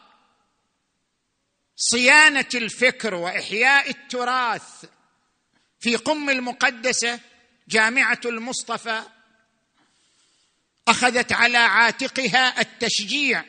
[1.75, 4.85] صيانة الفكر وإحياء التراث
[5.85, 7.19] في قم المقدسة
[7.67, 9.01] جامعة المصطفى
[10.87, 13.43] أخذت على عاتقها التشجيع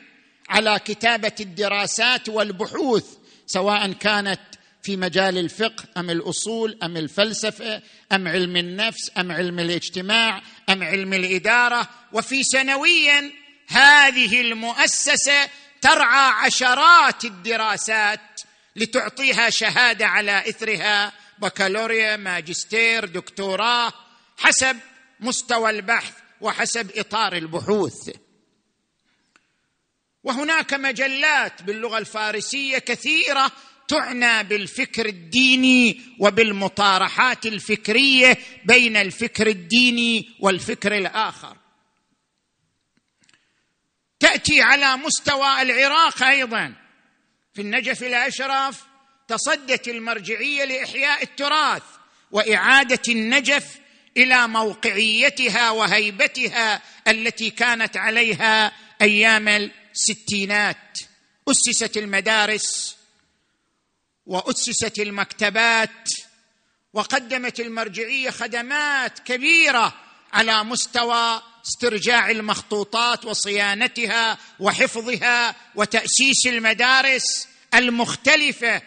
[0.49, 3.05] على كتابة الدراسات والبحوث
[3.47, 4.39] سواء كانت
[4.83, 7.81] في مجال الفقه أم الأصول أم الفلسفة
[8.11, 11.89] أم علم النفس أم علم الاجتماع أم علم الإدارة.
[12.11, 13.31] وفي سنويا
[13.67, 15.49] هذه المؤسسة
[15.81, 18.41] ترعى عشرات الدراسات
[18.75, 21.26] لتعطيها شهادة على إثرها.
[21.39, 23.93] بكالوريا ماجستير دكتوراه
[24.37, 24.77] حسب
[25.19, 28.09] مستوى البحث وحسب إطار البحوث.
[30.23, 33.51] وهناك مجلات باللغة الفارسية كثيرة
[33.87, 41.57] تعنى بالفكر الديني وبالمطارحات الفكرية بين الفكر الديني والفكر الآخر.
[44.19, 46.73] تأتي على مستوى العراق أيضا.
[47.53, 48.86] في النجف الأشرف
[49.27, 51.83] تصدت المرجعية لإحياء التراث
[52.31, 53.79] وإعادة النجف
[54.17, 58.71] إلى موقعيتها وهيبتها التي كانت عليها
[59.01, 60.99] أيام الستينات.
[61.47, 62.97] أسست المدارس
[64.25, 66.09] وأسست المكتبات
[66.93, 69.93] وقدمت المرجعية خدمات كبيرة
[70.33, 78.81] على مستوى استرجاع المخطوطات وصيانتها وحفظها وتأسيس المدارس المختلفة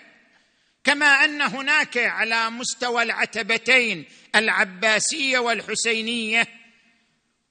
[0.85, 4.05] كما أن هناك على مستوى العتبتين
[4.37, 6.47] العباسية والحسينية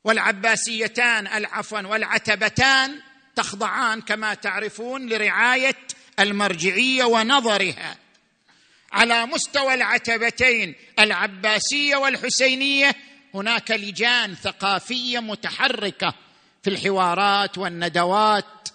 [0.03, 3.01] والعباسيتان العفوا والعتبتان
[3.35, 5.75] تخضعان كما تعرفون لرعاية
[6.19, 7.97] المرجعية ونظرها.
[8.91, 12.95] على مستوى العتبتين العباسية والحسينية
[13.33, 16.13] هناك لجان ثقافية متحركة
[16.63, 18.69] في الحوارات والندوات.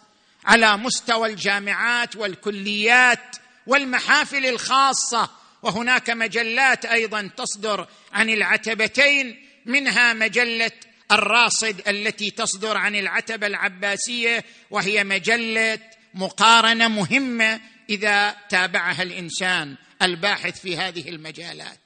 [0.44, 3.36] على مستوى الجامعات والكليات
[3.66, 5.30] والمحافل الخاصة
[5.62, 10.70] وهناك مجلات أيضا تصدر عن العتبتين منها مجلة
[11.12, 15.78] الراصد التي تصدر عن العتبة العباسية وهي مجلة
[16.14, 17.60] مقارنة مهمة
[17.90, 21.80] إذا تابعها الإنسان الباحث في هذه المجالات.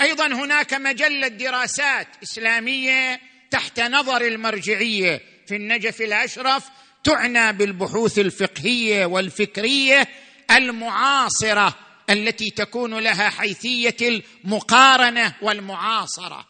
[0.00, 3.20] أيضا هناك مجلة دراسات إسلامية
[3.50, 6.64] تحت نظر المرجعية في النجف الأشرف
[7.04, 10.08] تعنى بالبحوث الفقهية والفكرية
[10.50, 11.78] المعاصرة
[12.10, 16.48] التي تكون لها حيثية المقارنة والمعاصرة.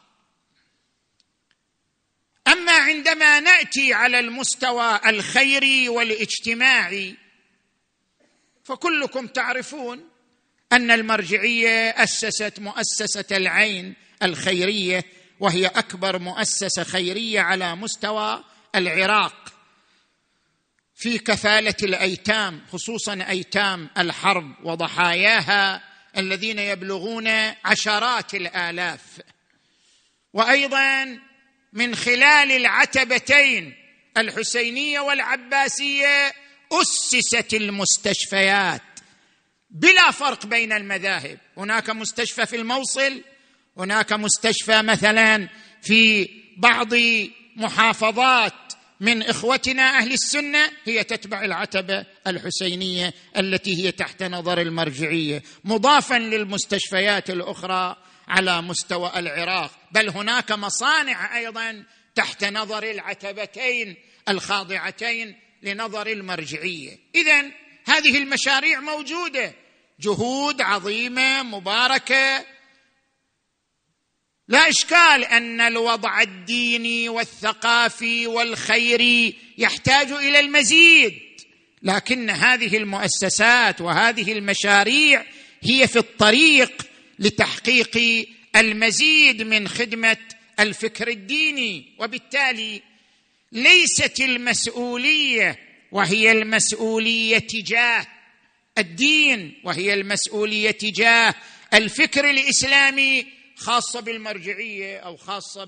[2.48, 7.16] أما عندما نأتي على المستوى الخيري والاجتماعي
[8.64, 10.08] فكلكم تعرفون
[10.72, 15.04] أن المرجعية أسست مؤسسة العين الخيرية
[15.40, 18.44] وهي أكبر مؤسسة خيرية على مستوى
[18.74, 19.53] العراق.
[21.04, 25.82] في كفالة الأيتام خصوصا أيتام الحرب وضحاياها
[26.16, 27.28] الذين يبلغون
[27.64, 29.00] عشرات الآلاف.
[30.32, 31.18] وأيضا
[31.72, 33.74] من خلال العتبتين
[34.16, 36.32] الحسينية والعباسية
[36.72, 38.82] أسست المستشفيات.
[39.70, 41.38] بلا فرق بين المذاهب.
[41.56, 43.22] هناك مستشفى في الموصل
[43.78, 45.48] هناك مستشفى مثلا
[45.82, 46.94] في بعض
[47.56, 48.63] محافظات
[49.00, 57.30] من إخوتنا أهل السنة هي تتبع العتبة الحسينية التي هي تحت نظر المرجعية مضافا للمستشفيات
[57.30, 57.96] الأخرى
[58.28, 59.70] على مستوى العراق.
[59.92, 61.84] بل هناك مصانع أيضا
[62.14, 63.96] تحت نظر العتبتين
[64.28, 66.98] الخاضعتين لنظر المرجعية.
[67.14, 67.50] اذا
[67.86, 69.54] هذه المشاريع موجودة
[70.00, 72.44] جهود عظيمة مباركة
[74.48, 81.14] لا إشكال أن الوضع الديني والثقافي والخيري يحتاج إلى المزيد
[81.82, 85.24] لكن هذه المؤسسات وهذه المشاريع
[85.62, 86.86] هي في الطريق
[87.18, 88.26] لتحقيق
[88.56, 90.16] المزيد من خدمة
[90.60, 92.82] الفكر الديني وبالتالي
[93.52, 95.58] ليست المسؤولية
[95.92, 98.06] وهي المسؤولية تجاه
[98.78, 101.34] الدين وهي المسؤولية تجاه
[101.74, 105.64] الفكر الإسلامي خاصة بالمرجعية أو خاصة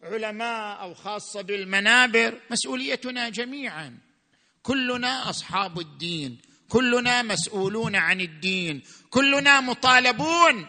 [0.00, 3.98] بالعلماء أو خاصة بالمنابر مسؤوليتنا جميعا.
[4.62, 10.66] كلنا أصحاب الدين كلنا مسؤولون عن الدين كلنا مطالبون.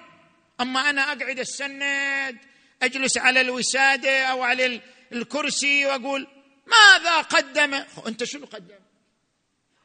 [0.62, 2.38] أما أنا أقعد السند
[2.82, 4.82] أجلس على الوسادة أو على
[5.12, 6.28] الكرسي وأقول
[6.68, 7.74] ماذا قدم؟
[8.08, 8.82] أنت شنو قدمت؟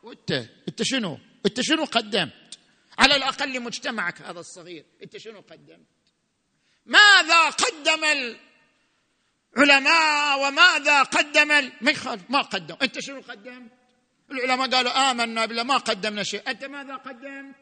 [0.02, 0.30] وأنت
[0.68, 2.58] أنت شنو؟ أنت شنو قدمت؟
[2.98, 5.93] على الأقل مجتمعك هذا الصغير أنت شنو قدمت؟
[6.86, 8.04] ماذا قدم
[9.56, 12.76] العلماء وماذا قدم يخالف ما قدم.
[12.82, 13.70] أنت شنو قدمت؟
[14.30, 16.42] العلماء قالوا آمنا بالله ما قدمنا شيء.
[16.48, 17.54] أنت ماذا قدمت؟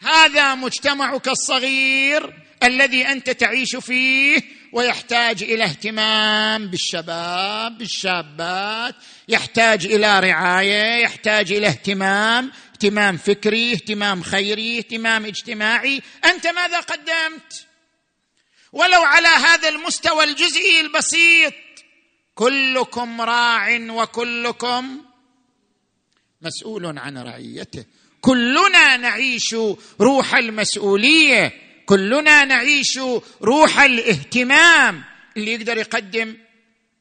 [0.00, 4.42] هذا مجتمعك الصغير الذي أنت تعيش فيه
[4.72, 8.94] ويحتاج إلى اهتمام بالشباب بالشابات
[9.28, 16.02] يحتاج إلى رعاية يحتاج إلى اهتمام اهتمام فكري اهتمام خيري اهتمام اجتماعي.
[16.24, 17.66] أنت ماذا قدمت؟
[18.74, 21.52] ولو على هذا المستوى الجزئي البسيط.
[22.34, 25.00] كلكم راع وكلكم
[26.42, 27.84] مسؤول عن رعيته.
[28.20, 29.56] كلنا نعيش
[30.00, 31.52] روح المسؤولية.
[31.86, 32.98] كلنا نعيش
[33.42, 35.04] روح الاهتمام.
[35.36, 36.36] اللي يقدر يقدم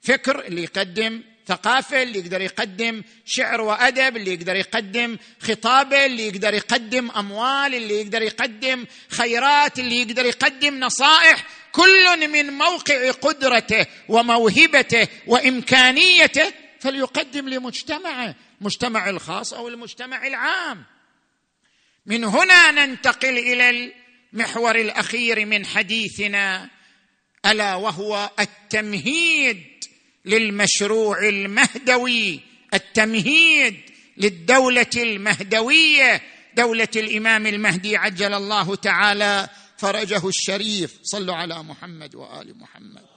[0.01, 6.53] فكر اللي يقدم ثقافة اللي يقدر يقدم شعر وأدب اللي يقدر يقدم خطابة اللي يقدر
[6.53, 11.45] يقدم أموال اللي يقدر يقدم خيرات اللي يقدر يقدم نصائح.
[11.74, 20.84] كل من موقع قدرته وموهبته وإمكانيته فليقدم لمجتمعه المجتمع الخاص أو المجتمع العام.
[22.05, 23.91] من هنا ننتقل إلى
[24.34, 26.69] المحور الأخير من حديثنا
[27.45, 29.63] ألا وهو التمهيد
[30.26, 32.39] للمشروع المهدوي
[32.74, 33.80] التمهيد
[34.17, 36.21] للدولة المهدوية
[36.55, 40.99] دولة الإمام المهدي عجل الله تعالى فرجه الشريف.
[41.03, 43.12] صلوا على محمد وآل محمد.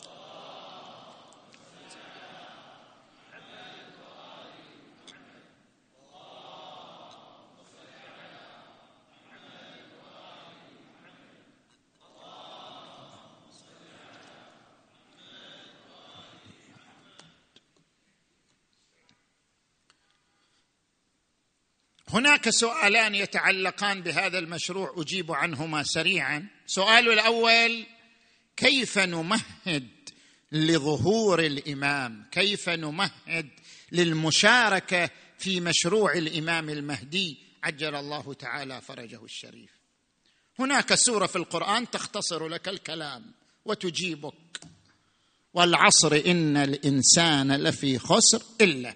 [22.17, 26.49] هناك سؤالان يتعلقان بهذا المشروع أجيب عنهما سريعا.
[26.67, 27.87] السؤال الأول
[28.57, 29.89] كيف نمهد
[30.53, 33.49] لظهور الإمام؟ كيف نمهد
[33.93, 39.71] للمشاركة في مشروع الإمام المهدي؟ عجل الله تعالى فرجه الشريف.
[40.59, 43.33] هناك سورة في القرآن تختصر لك الكلام
[43.65, 44.61] وتجيبك.
[45.55, 48.95] والعصر إن الإنسان لفي خسر إلا.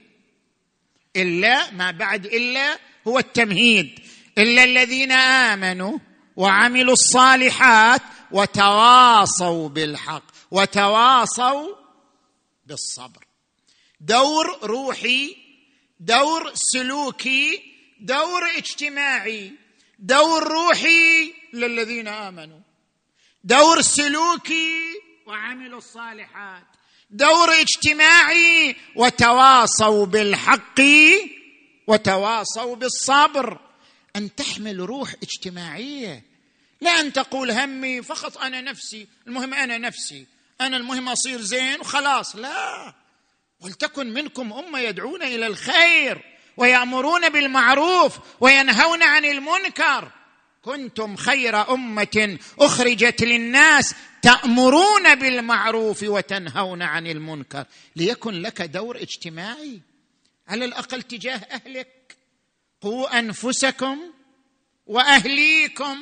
[1.16, 4.00] إلا ما بعد إلا هو التمهيد.
[4.38, 5.98] إلا الذين آمنوا
[6.36, 11.74] وعملوا الصالحات وتواصوا بالحق وتواصوا
[12.66, 13.24] بالصبر.
[14.00, 15.36] دور روحي
[16.00, 17.62] دور سلوكي
[18.00, 19.52] دور اجتماعي
[19.98, 22.58] دور روحي للذين آمنوا
[23.44, 24.80] دور سلوكي
[25.26, 26.64] وعملوا الصالحات
[27.10, 30.80] دور اجتماعي وتواصوا بالحق
[31.90, 33.58] وتواصوا بالصبر.
[34.16, 36.22] أن تحمل روح اجتماعية.
[36.80, 39.06] لا أن تقول همي فقط أنا نفسي.
[39.26, 40.26] المهم أنا نفسي.
[40.60, 42.36] أنا المهم أصير زين وخلاص.
[42.36, 42.94] لا.
[43.60, 46.24] ولتكن منكم أمة يدعون إلى الخير
[46.56, 50.10] ويأمرون بالمعروف وينهون عن المنكر.
[50.62, 57.64] كنتم خير أمة أخرجت للناس تأمرون بالمعروف وتنهون عن المنكر.
[57.96, 59.80] ليكن لك دور اجتماعي.
[60.50, 62.16] على الأقل تجاه أهلك.
[62.80, 63.98] قوا أنفسكم
[64.86, 65.96] وأهليكم.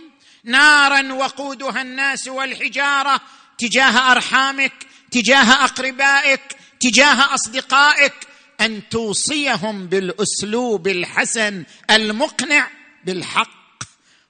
[0.44, 3.20] نارا وقودها الناس والحجارة
[3.58, 4.72] تجاه أرحامك
[5.10, 6.40] تجاه أقربائك
[6.80, 8.14] تجاه أصدقائك.
[8.60, 12.70] أن توصيهم بالأسلوب الحسن المقنع
[13.04, 13.82] بالحق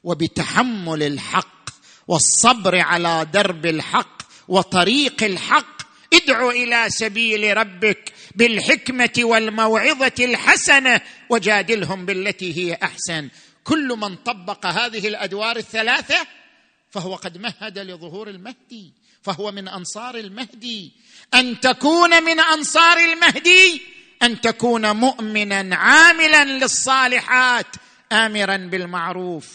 [0.05, 1.71] وبتحمل الحق
[2.09, 5.79] والصبر على درب الحق وطريق الحق.
[6.15, 13.29] ادع إلى سبيل ربك بالحكمة والموعظة الحسنة وجادلهم بالتي هي أحسن.
[13.65, 16.27] كل من طبق هذه الأدوار الثلاثة
[16.91, 20.93] فهو قد مهد لظهور المهدي فهو من أنصار المهدي.
[21.35, 23.83] أن تكون من أنصار المهدي
[24.23, 27.67] أن تكون مؤمنا عاملا للصالحات
[28.13, 29.53] آمرا بالمعروف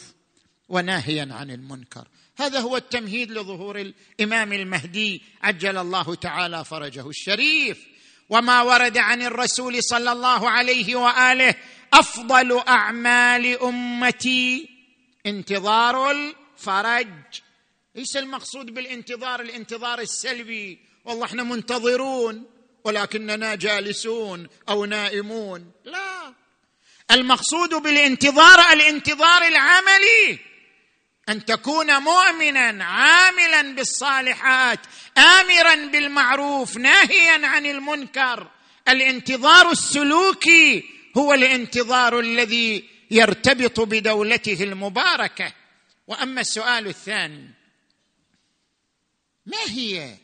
[0.70, 2.08] وناهيا عن المنكر.
[2.38, 3.80] هذا هو التمهيد لظهور
[4.20, 5.22] الإمام المهدي.
[5.42, 7.93] عجل الله تعالى فرجه الشريف.
[8.30, 11.56] وما ورد عن الرسول صلى الله عليه وآله
[11.94, 14.70] أفضل أعمال أمتي
[15.26, 17.08] انتظار الفرج.
[17.96, 20.80] ليس المقصود بالانتظار؟ الانتظار السلبي.
[21.06, 22.46] والله إحنا منتظرون
[22.84, 25.72] ولكننا جالسون أو نائمون.
[25.86, 26.34] لا.
[27.12, 30.40] المقصود بالانتظار الانتظار العملي.
[31.30, 34.80] أن تكون مؤمنا عاملا بالصالحات
[35.18, 38.52] امرا بالمعروف ناهيا عن المنكر.
[38.88, 40.84] الانتظار السلوكي
[41.18, 45.54] هو الانتظار الذي يرتبط بدولته المباركة.
[46.08, 47.50] وأما السؤال الثاني
[49.46, 50.18] ما هي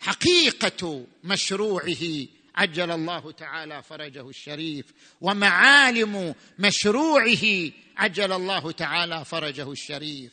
[0.00, 2.26] حقيقة مشروعه
[2.58, 10.32] عجل الله تعالى فرجه الشريف ومعالم مشروعه عجل الله تعالى فرجه الشريف.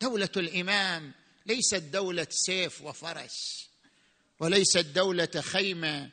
[0.00, 1.12] دولة الإمام
[1.46, 3.68] ليست دولة سيف وفرس
[4.40, 6.10] وليست دولة خيمة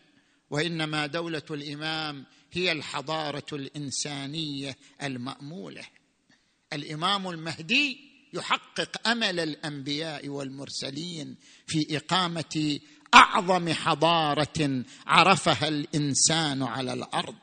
[0.49, 5.83] وإنما دولة الإمام هي الحضارة الإنسانية المأمولة.
[6.73, 11.35] الإمام المهدي يحقق أمل الأنبياء والمرسلين
[11.67, 12.79] في إقامة
[13.13, 17.35] أعظم حضارة عرفها الإنسان على الأرض.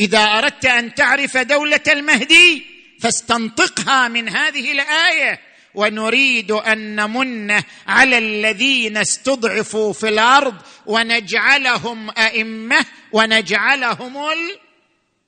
[0.00, 2.66] إذا أردت أن تعرف دولة المهدي
[3.00, 5.40] فاستنطقها من هذه الآية.
[5.74, 10.54] ونريد أن نمن على الذين استضعفوا في الأرض
[10.86, 14.16] ونجعلهم أئمة ونجعلهم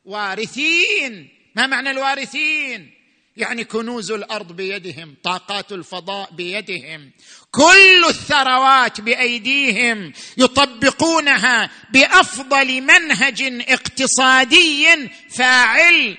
[0.06, 1.28] الوارثين.
[1.56, 2.90] ما معنى الوارثين؟
[3.36, 7.10] يعني كنوز الأرض بيدهم طاقات الفضاء بيدهم.
[7.50, 16.18] كل الثروات بأيديهم يطبقونها بأفضل منهج اقتصادي فاعل.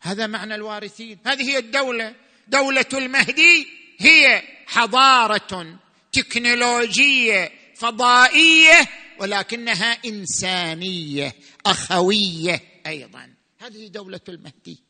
[0.00, 1.18] هذا معنى الوارثين.
[1.26, 2.14] هذه هي الدولة.
[2.48, 3.66] دولة المهدي
[3.98, 5.78] هي حضارة
[6.12, 11.34] تكنولوجية فضائية ولكنها إنسانية
[11.66, 13.34] أخوية أيضا.
[13.58, 14.89] هذه دولة المهدي.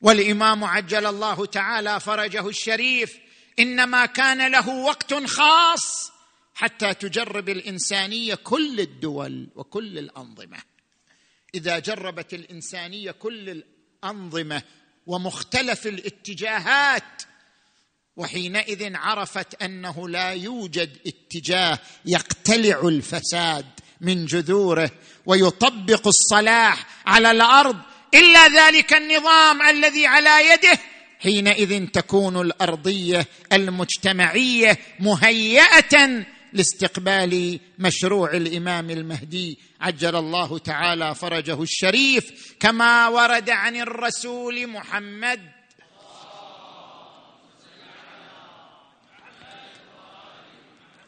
[0.00, 3.18] والإمام عجل الله تعالى فرجه الشريف
[3.58, 6.12] إنما كان له وقت خاص
[6.54, 10.58] حتى تجرب الإنسانية كل الدول وكل الأنظمة.
[11.54, 13.62] إذا جربت الإنسانية كل
[14.04, 14.62] الأنظمة
[15.06, 17.22] ومختلف الاتجاهات
[18.16, 23.66] وحينئذ عرفت أنه لا يوجد اتجاه يقتلع الفساد
[24.00, 24.90] من جذوره
[25.26, 27.76] ويطبق الصلاح على الأرض
[28.14, 30.78] إلا ذلك النظام الذي على يده
[31.20, 43.08] حينئذ تكون الأرضية المجتمعية مهيئة لاستقبال مشروع الإمام المهدي عجل الله تعالى فرجه الشريف كما
[43.08, 45.40] ورد عن الرسول محمد.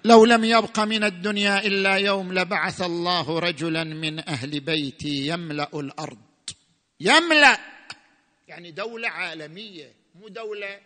[0.04, 6.27] لو لم يبق من الدنيا إلا يوم لبعث الله رجلا من أهل بيتي يملأ الأرض.
[7.00, 7.58] يملأ.
[8.48, 10.80] يعني دولة عالمية مو دولة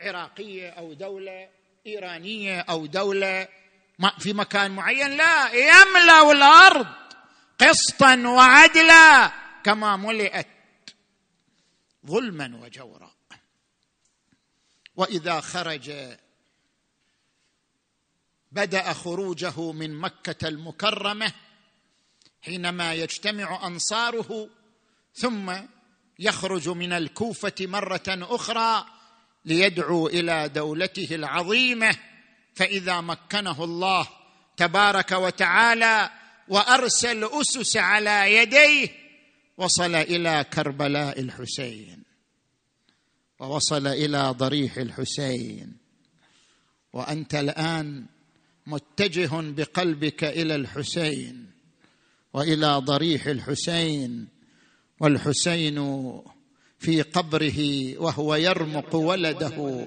[0.00, 1.48] عراقية أو دولة
[1.86, 3.48] إيرانية أو دولة
[4.18, 6.86] في مكان معين لا يملأ الأرض
[7.58, 9.32] قسطا وعدلا
[9.64, 10.46] كما ملئت
[12.06, 13.12] ظلما وجورا.
[14.96, 15.92] وإذا خرج
[18.52, 21.32] بدأ خروجه من مكة المكرمة
[22.42, 24.48] حينما يجتمع أنصاره
[25.14, 25.52] ثم
[26.18, 28.84] يخرج من الكوفة مرة أخرى
[29.44, 31.96] ليدعو إلى دولته العظيمة
[32.54, 34.08] فإذا مكنه الله
[34.56, 36.10] تبارك وتعالى
[36.48, 38.88] وأرسل أسس على يديه
[39.56, 42.02] وصل إلى كربلاء الحسين
[43.38, 45.76] ووصل إلى ضريح الحسين.
[46.92, 48.06] وأنت الآن
[48.66, 51.50] متجه بقلبك إلى الحسين
[52.32, 54.28] وإلى ضريح الحسين.
[55.02, 56.12] والحسين
[56.78, 57.58] في قبره
[57.98, 59.86] وهو يرمق ولده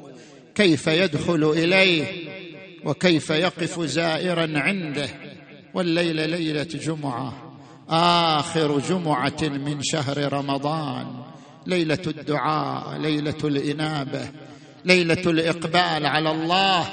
[0.56, 2.06] كيف يدخل إليه
[2.86, 5.10] وكيف يقف زائرا عنده.
[5.74, 7.58] والليله ليلة جمعة
[7.90, 11.08] آخر جمعة من شهر رمضان.
[11.68, 14.30] ليلة الدعاء ليلة الإنابة
[14.86, 16.88] ليلة الإقبال على الله.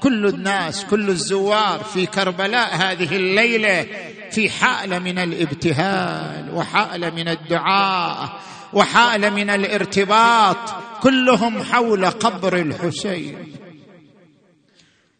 [0.00, 3.86] كل الناس كل الزوار في كربلاء هذه الليلة.
[4.34, 8.40] في حاله من الابتهال وحاله من الدعاء
[8.72, 10.56] وحاله من الارتباط
[11.02, 13.52] كلهم حول قبر الحسين.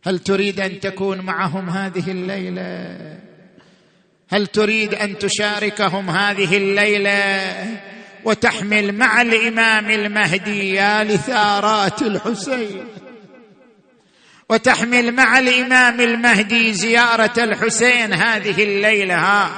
[0.04, 3.18] هل تريد أن تكون معهم هذه الليلة؟
[4.30, 7.54] هل تريد أن تشاركهم هذه الليلة
[8.24, 12.84] وتحمل مع الإمام المهدي يا لثارات الحسين؟
[14.55, 19.50] وتحمل مع الإمام المهدي زيارة الحسين هذه الليلة ها؟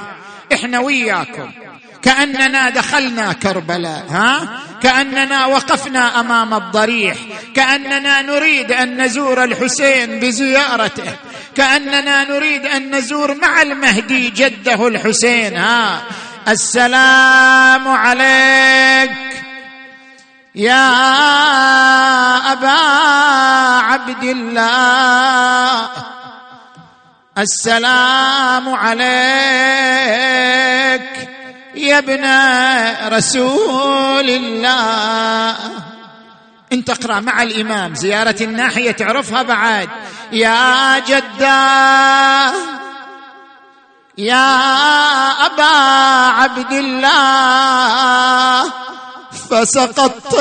[0.53, 1.51] إحنا وياكم.
[2.03, 4.49] كأننا دخلنا كربلاء ها؟
[4.83, 7.17] كأننا وقفنا أمام الضريح.
[7.55, 11.17] كأننا نريد أن نزور الحسين بزيارته.
[11.57, 16.03] كأننا نريد أن نزور مع المهدي جده الحسين ها؟
[16.49, 19.11] السلام عليك.
[20.57, 20.87] يا
[22.53, 22.81] أبا
[23.81, 25.89] عبد الله
[27.39, 29.07] السلام عليك
[31.75, 32.25] يا ابن
[33.17, 35.57] رسول الله.
[36.73, 39.89] انت اقرا مع الإمام زيارة الناحية تعرفها بعد.
[40.33, 42.53] يا جدة
[44.19, 44.57] يا
[45.47, 45.77] أبا
[46.41, 48.73] عبد الله
[49.51, 50.37] فسقطت.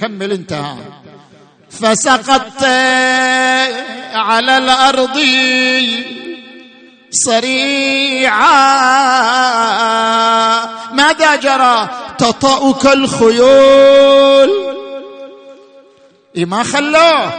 [0.00, 0.64] كمل انت.
[1.70, 2.64] فسقطت
[4.14, 5.20] على الأرض
[7.10, 8.54] صريعا
[10.92, 14.50] ماذا جرى؟ تطأك الخيول.
[16.36, 17.32] إيه ما خلوه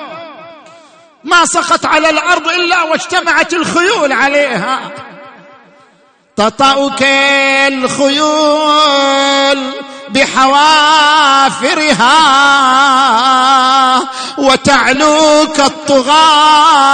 [1.24, 4.92] ما سقط على الأرض إلا واجتمعت الخيول عليها.
[6.36, 7.04] تطأك
[7.68, 9.60] الخيول
[10.10, 10.56] بحوافرها
[14.38, 16.92] وتعلوك الطغاة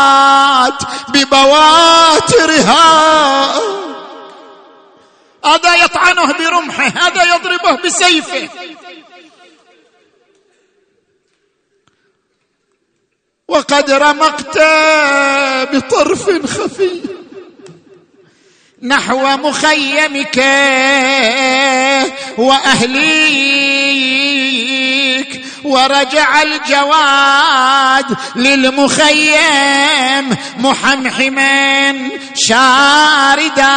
[1.09, 2.81] ببواترها.
[5.45, 8.49] هذا يطعنه برمحه هذا يضربه بسيفه.
[13.47, 14.57] وقد رمقت
[15.73, 17.20] بطرف خفي.
[18.83, 20.37] نحو مخيمك
[22.37, 23.81] وأهليك
[25.63, 33.75] ورجع الجواد للمخيم محمحما شاردا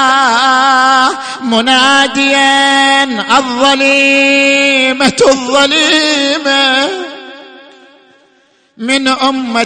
[1.43, 3.05] مناديا
[3.39, 7.14] الظليمة الظليمة.
[8.79, 9.65] من امه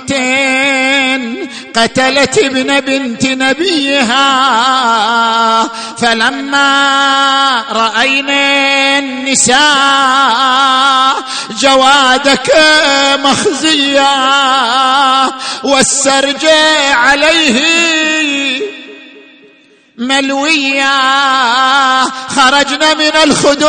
[1.76, 4.28] قتلت ابن بنت نبيها.
[5.98, 9.58] فلما رأينا النساء
[11.60, 12.56] جوادك
[13.24, 14.12] مخزيا
[15.64, 16.46] والسرج
[16.92, 17.62] عليه
[19.98, 20.90] ملويا
[22.36, 23.68] خرجنا من الخدود.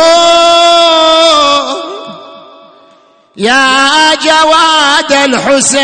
[3.40, 5.80] يا جواد الحسين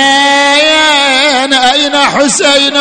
[1.95, 2.77] حسين؟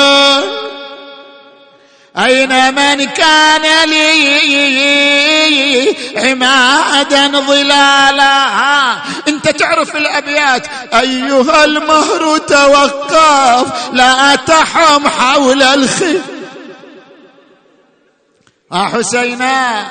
[2.18, 8.97] أين من كان لي عمادا ظلالا؟
[9.29, 16.22] أنت تعرف الأبيات أيها المهر توقف لا تحم حول الخير
[18.72, 19.87] آه حسينا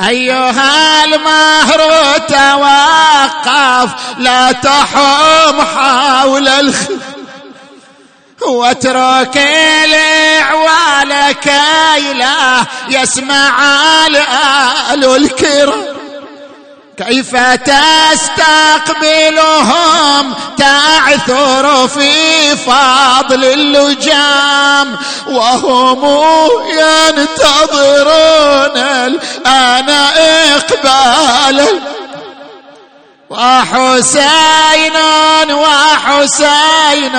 [0.00, 6.98] أيها المهر توقف لا تحم حول الخير
[8.46, 9.36] واترك
[9.84, 13.58] العوال كي لا يسمع
[14.06, 15.95] الآل الكرام.
[16.96, 17.36] كيف
[18.96, 26.04] تستقبلهم تعثر في فضل اللجام وهم
[26.70, 27.96] ينتظرون
[28.76, 29.90] الآن
[30.56, 31.80] إقبال
[33.30, 34.96] وحسين
[35.50, 37.16] وحسين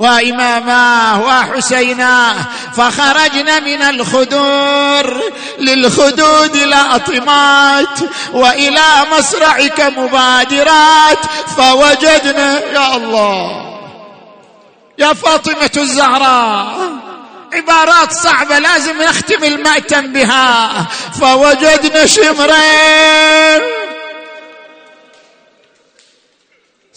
[0.00, 2.34] وإماماه وحسيناه
[2.76, 5.22] فخرجنا من الخدور.
[5.58, 7.98] للخدود لاطمات
[8.32, 11.18] وإلى مصرعك مبادرات.
[11.56, 13.66] فوجدنا يا الله
[14.98, 16.92] يا فاطمة الزهراء
[17.52, 20.70] عبارات صعبة لازم نختم المأتم بها.
[21.20, 23.79] فوجدنا شمرين.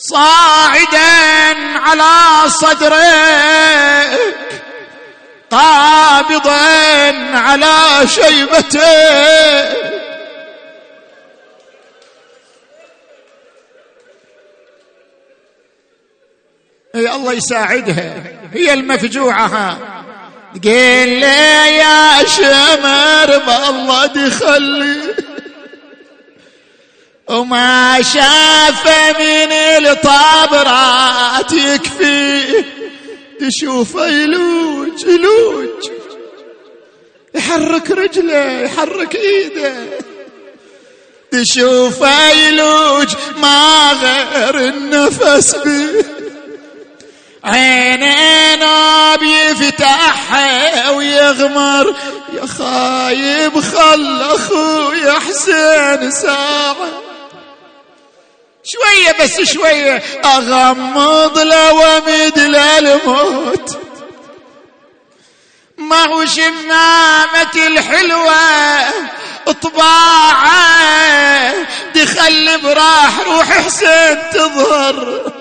[0.09, 4.19] صاعدا على صدرك
[5.51, 6.57] قابضا
[7.33, 8.83] على شيبته.
[16.95, 18.23] إي الله يساعدها
[18.53, 19.77] هي المفجوعة.
[20.63, 25.22] قل لي يا شمر بالله دخلي
[27.27, 28.87] وما شاف
[29.19, 29.51] من
[29.87, 32.63] الطابرات يكفي
[33.39, 35.89] تشوف يلوج يلوج.
[37.35, 39.73] يحرك رجله يحرك إيده.
[41.31, 42.01] تشوف
[42.35, 43.07] يلوج
[43.37, 46.05] ما غير النفس به
[47.43, 51.95] عينينا بيفتحها ويغمر.
[52.33, 57.12] يا خايب خل أخويا حسين ساعة.
[58.63, 60.03] شوية بس شوية.
[60.25, 63.77] أغمض له ومد للموت.
[65.77, 68.33] ما هو شمامة الحلوة.
[69.61, 71.53] طباعة
[71.95, 75.32] دخل براح روح حسين تظهر.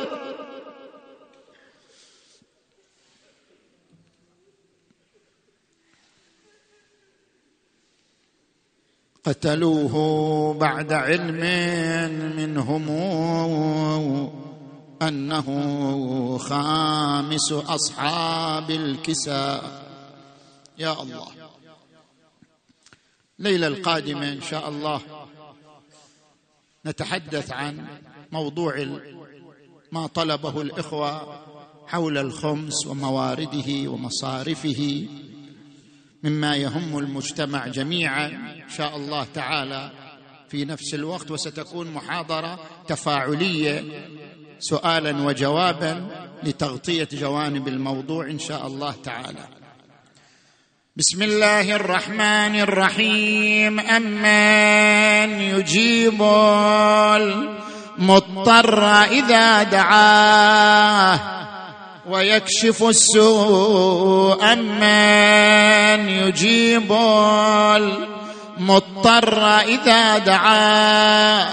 [9.25, 11.41] قتلوه بعد علم
[12.37, 12.89] منهم
[15.03, 15.49] أنه
[16.39, 19.83] خامس أصحاب الكساء.
[20.79, 21.29] يا الله.
[23.39, 25.01] ليلة القادمة إن شاء الله
[26.87, 27.87] نتحدث عن
[28.33, 29.01] موضوع
[29.93, 31.43] ما طلبه الإخوة
[31.87, 35.07] حول الخمس وموارده ومصارفه.
[36.23, 38.27] مما يهم المجتمع جميعا
[38.64, 39.91] إن شاء الله تعالى.
[40.49, 42.59] في نفس الوقت وستكون محاضرة
[42.89, 43.85] تفاعلية
[44.59, 46.07] سؤالا وجوابا
[46.43, 49.49] لتغطية جوانب الموضوع إن شاء الله تعالى.
[50.97, 53.81] بسم الله الرحمن الرحيم.
[53.81, 56.23] امن يجيب
[57.99, 61.20] المضطر إذا دعاه
[62.13, 66.93] ويكشف السوء من يجيب
[68.59, 71.49] المضطر إذا دعاه.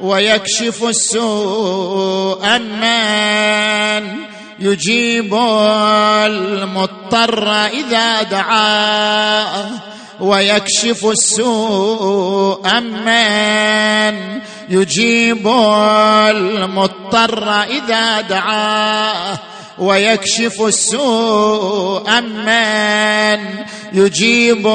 [0.00, 4.16] ويكشف السوء من
[4.60, 5.34] يجيب
[6.24, 9.70] المضطر إذا دعاه.
[10.20, 15.48] ويكشف السوء من يجيب
[16.28, 19.38] المضطر إذا دعاه.
[19.78, 24.66] ويكشف السوء أمن يجيب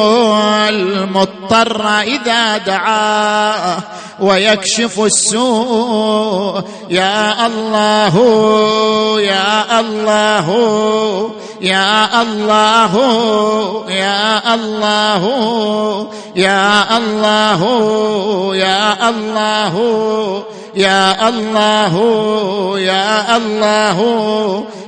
[0.69, 3.77] المضطر إذا دعاه
[4.19, 8.15] ويكشف السوء يا الله
[9.21, 10.47] يا الله
[11.61, 12.93] يا الله
[13.89, 15.23] يا الله
[16.35, 17.61] يا الله
[18.55, 20.43] يا الله
[20.75, 21.93] يا الله
[22.79, 23.99] يا الله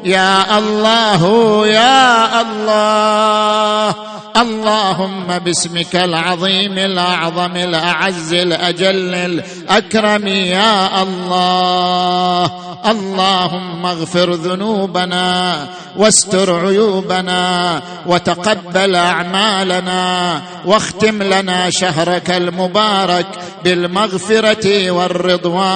[0.03, 3.95] يا الله يا الله.
[4.37, 12.51] اللهم باسمك العظيم الأعظم الأعز الأجل الأكرم يا الله.
[12.85, 15.67] اللهم اغفر ذنوبنا
[15.97, 23.27] واستر عيوبنا وتقبل أعمالنا واختم لنا شهرك المبارك
[23.63, 25.72] بالمغفرة والرضوان.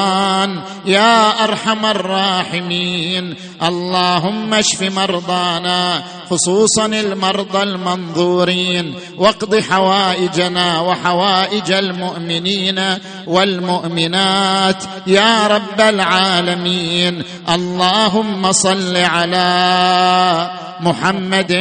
[0.86, 3.36] يا أرحم الراحمين.
[3.64, 8.94] اللهم اشف مرضانا خصوصا المرضى المنظورين.
[9.18, 12.82] واقض حوائجنا وحوائج المؤمنين
[13.28, 14.84] والمؤمنات.
[15.08, 17.24] يا رب العالمين.
[17.50, 21.52] اللهم صل على محمد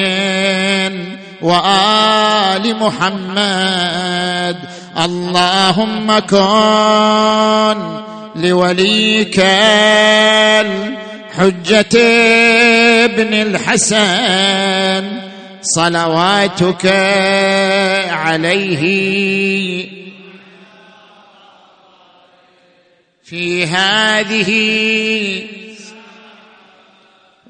[1.43, 4.57] وآل محمد.
[5.05, 8.07] اللهم كن
[8.37, 9.41] لوليك
[11.41, 11.99] الحجة
[13.05, 15.21] ابن الحسن
[15.63, 16.87] صلواتك
[18.11, 18.87] عليه.
[23.25, 24.51] في هذه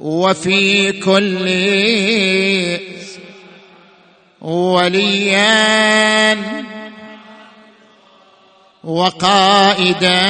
[0.00, 1.46] وفي كل
[4.40, 6.32] وليا
[8.86, 10.22] وقائدا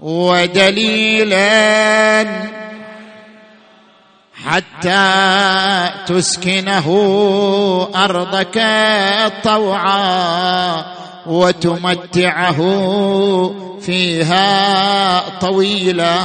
[0.00, 1.40] ودليلا
[4.44, 6.86] حتى تسكنه
[7.94, 8.66] أرضك
[9.44, 10.84] طوعا
[11.26, 12.60] وتمتعه
[13.80, 16.16] فيها طويلا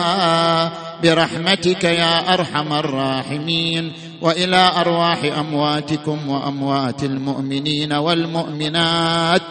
[1.04, 3.94] برحمتك يا أرحم الراحمين.
[4.22, 9.41] وإلى أرواح أمواتكم وأموات المؤمنين والمؤمنات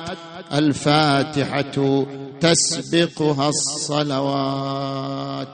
[0.52, 2.04] الفاتحة
[2.40, 5.48] تسبقها الصلوات.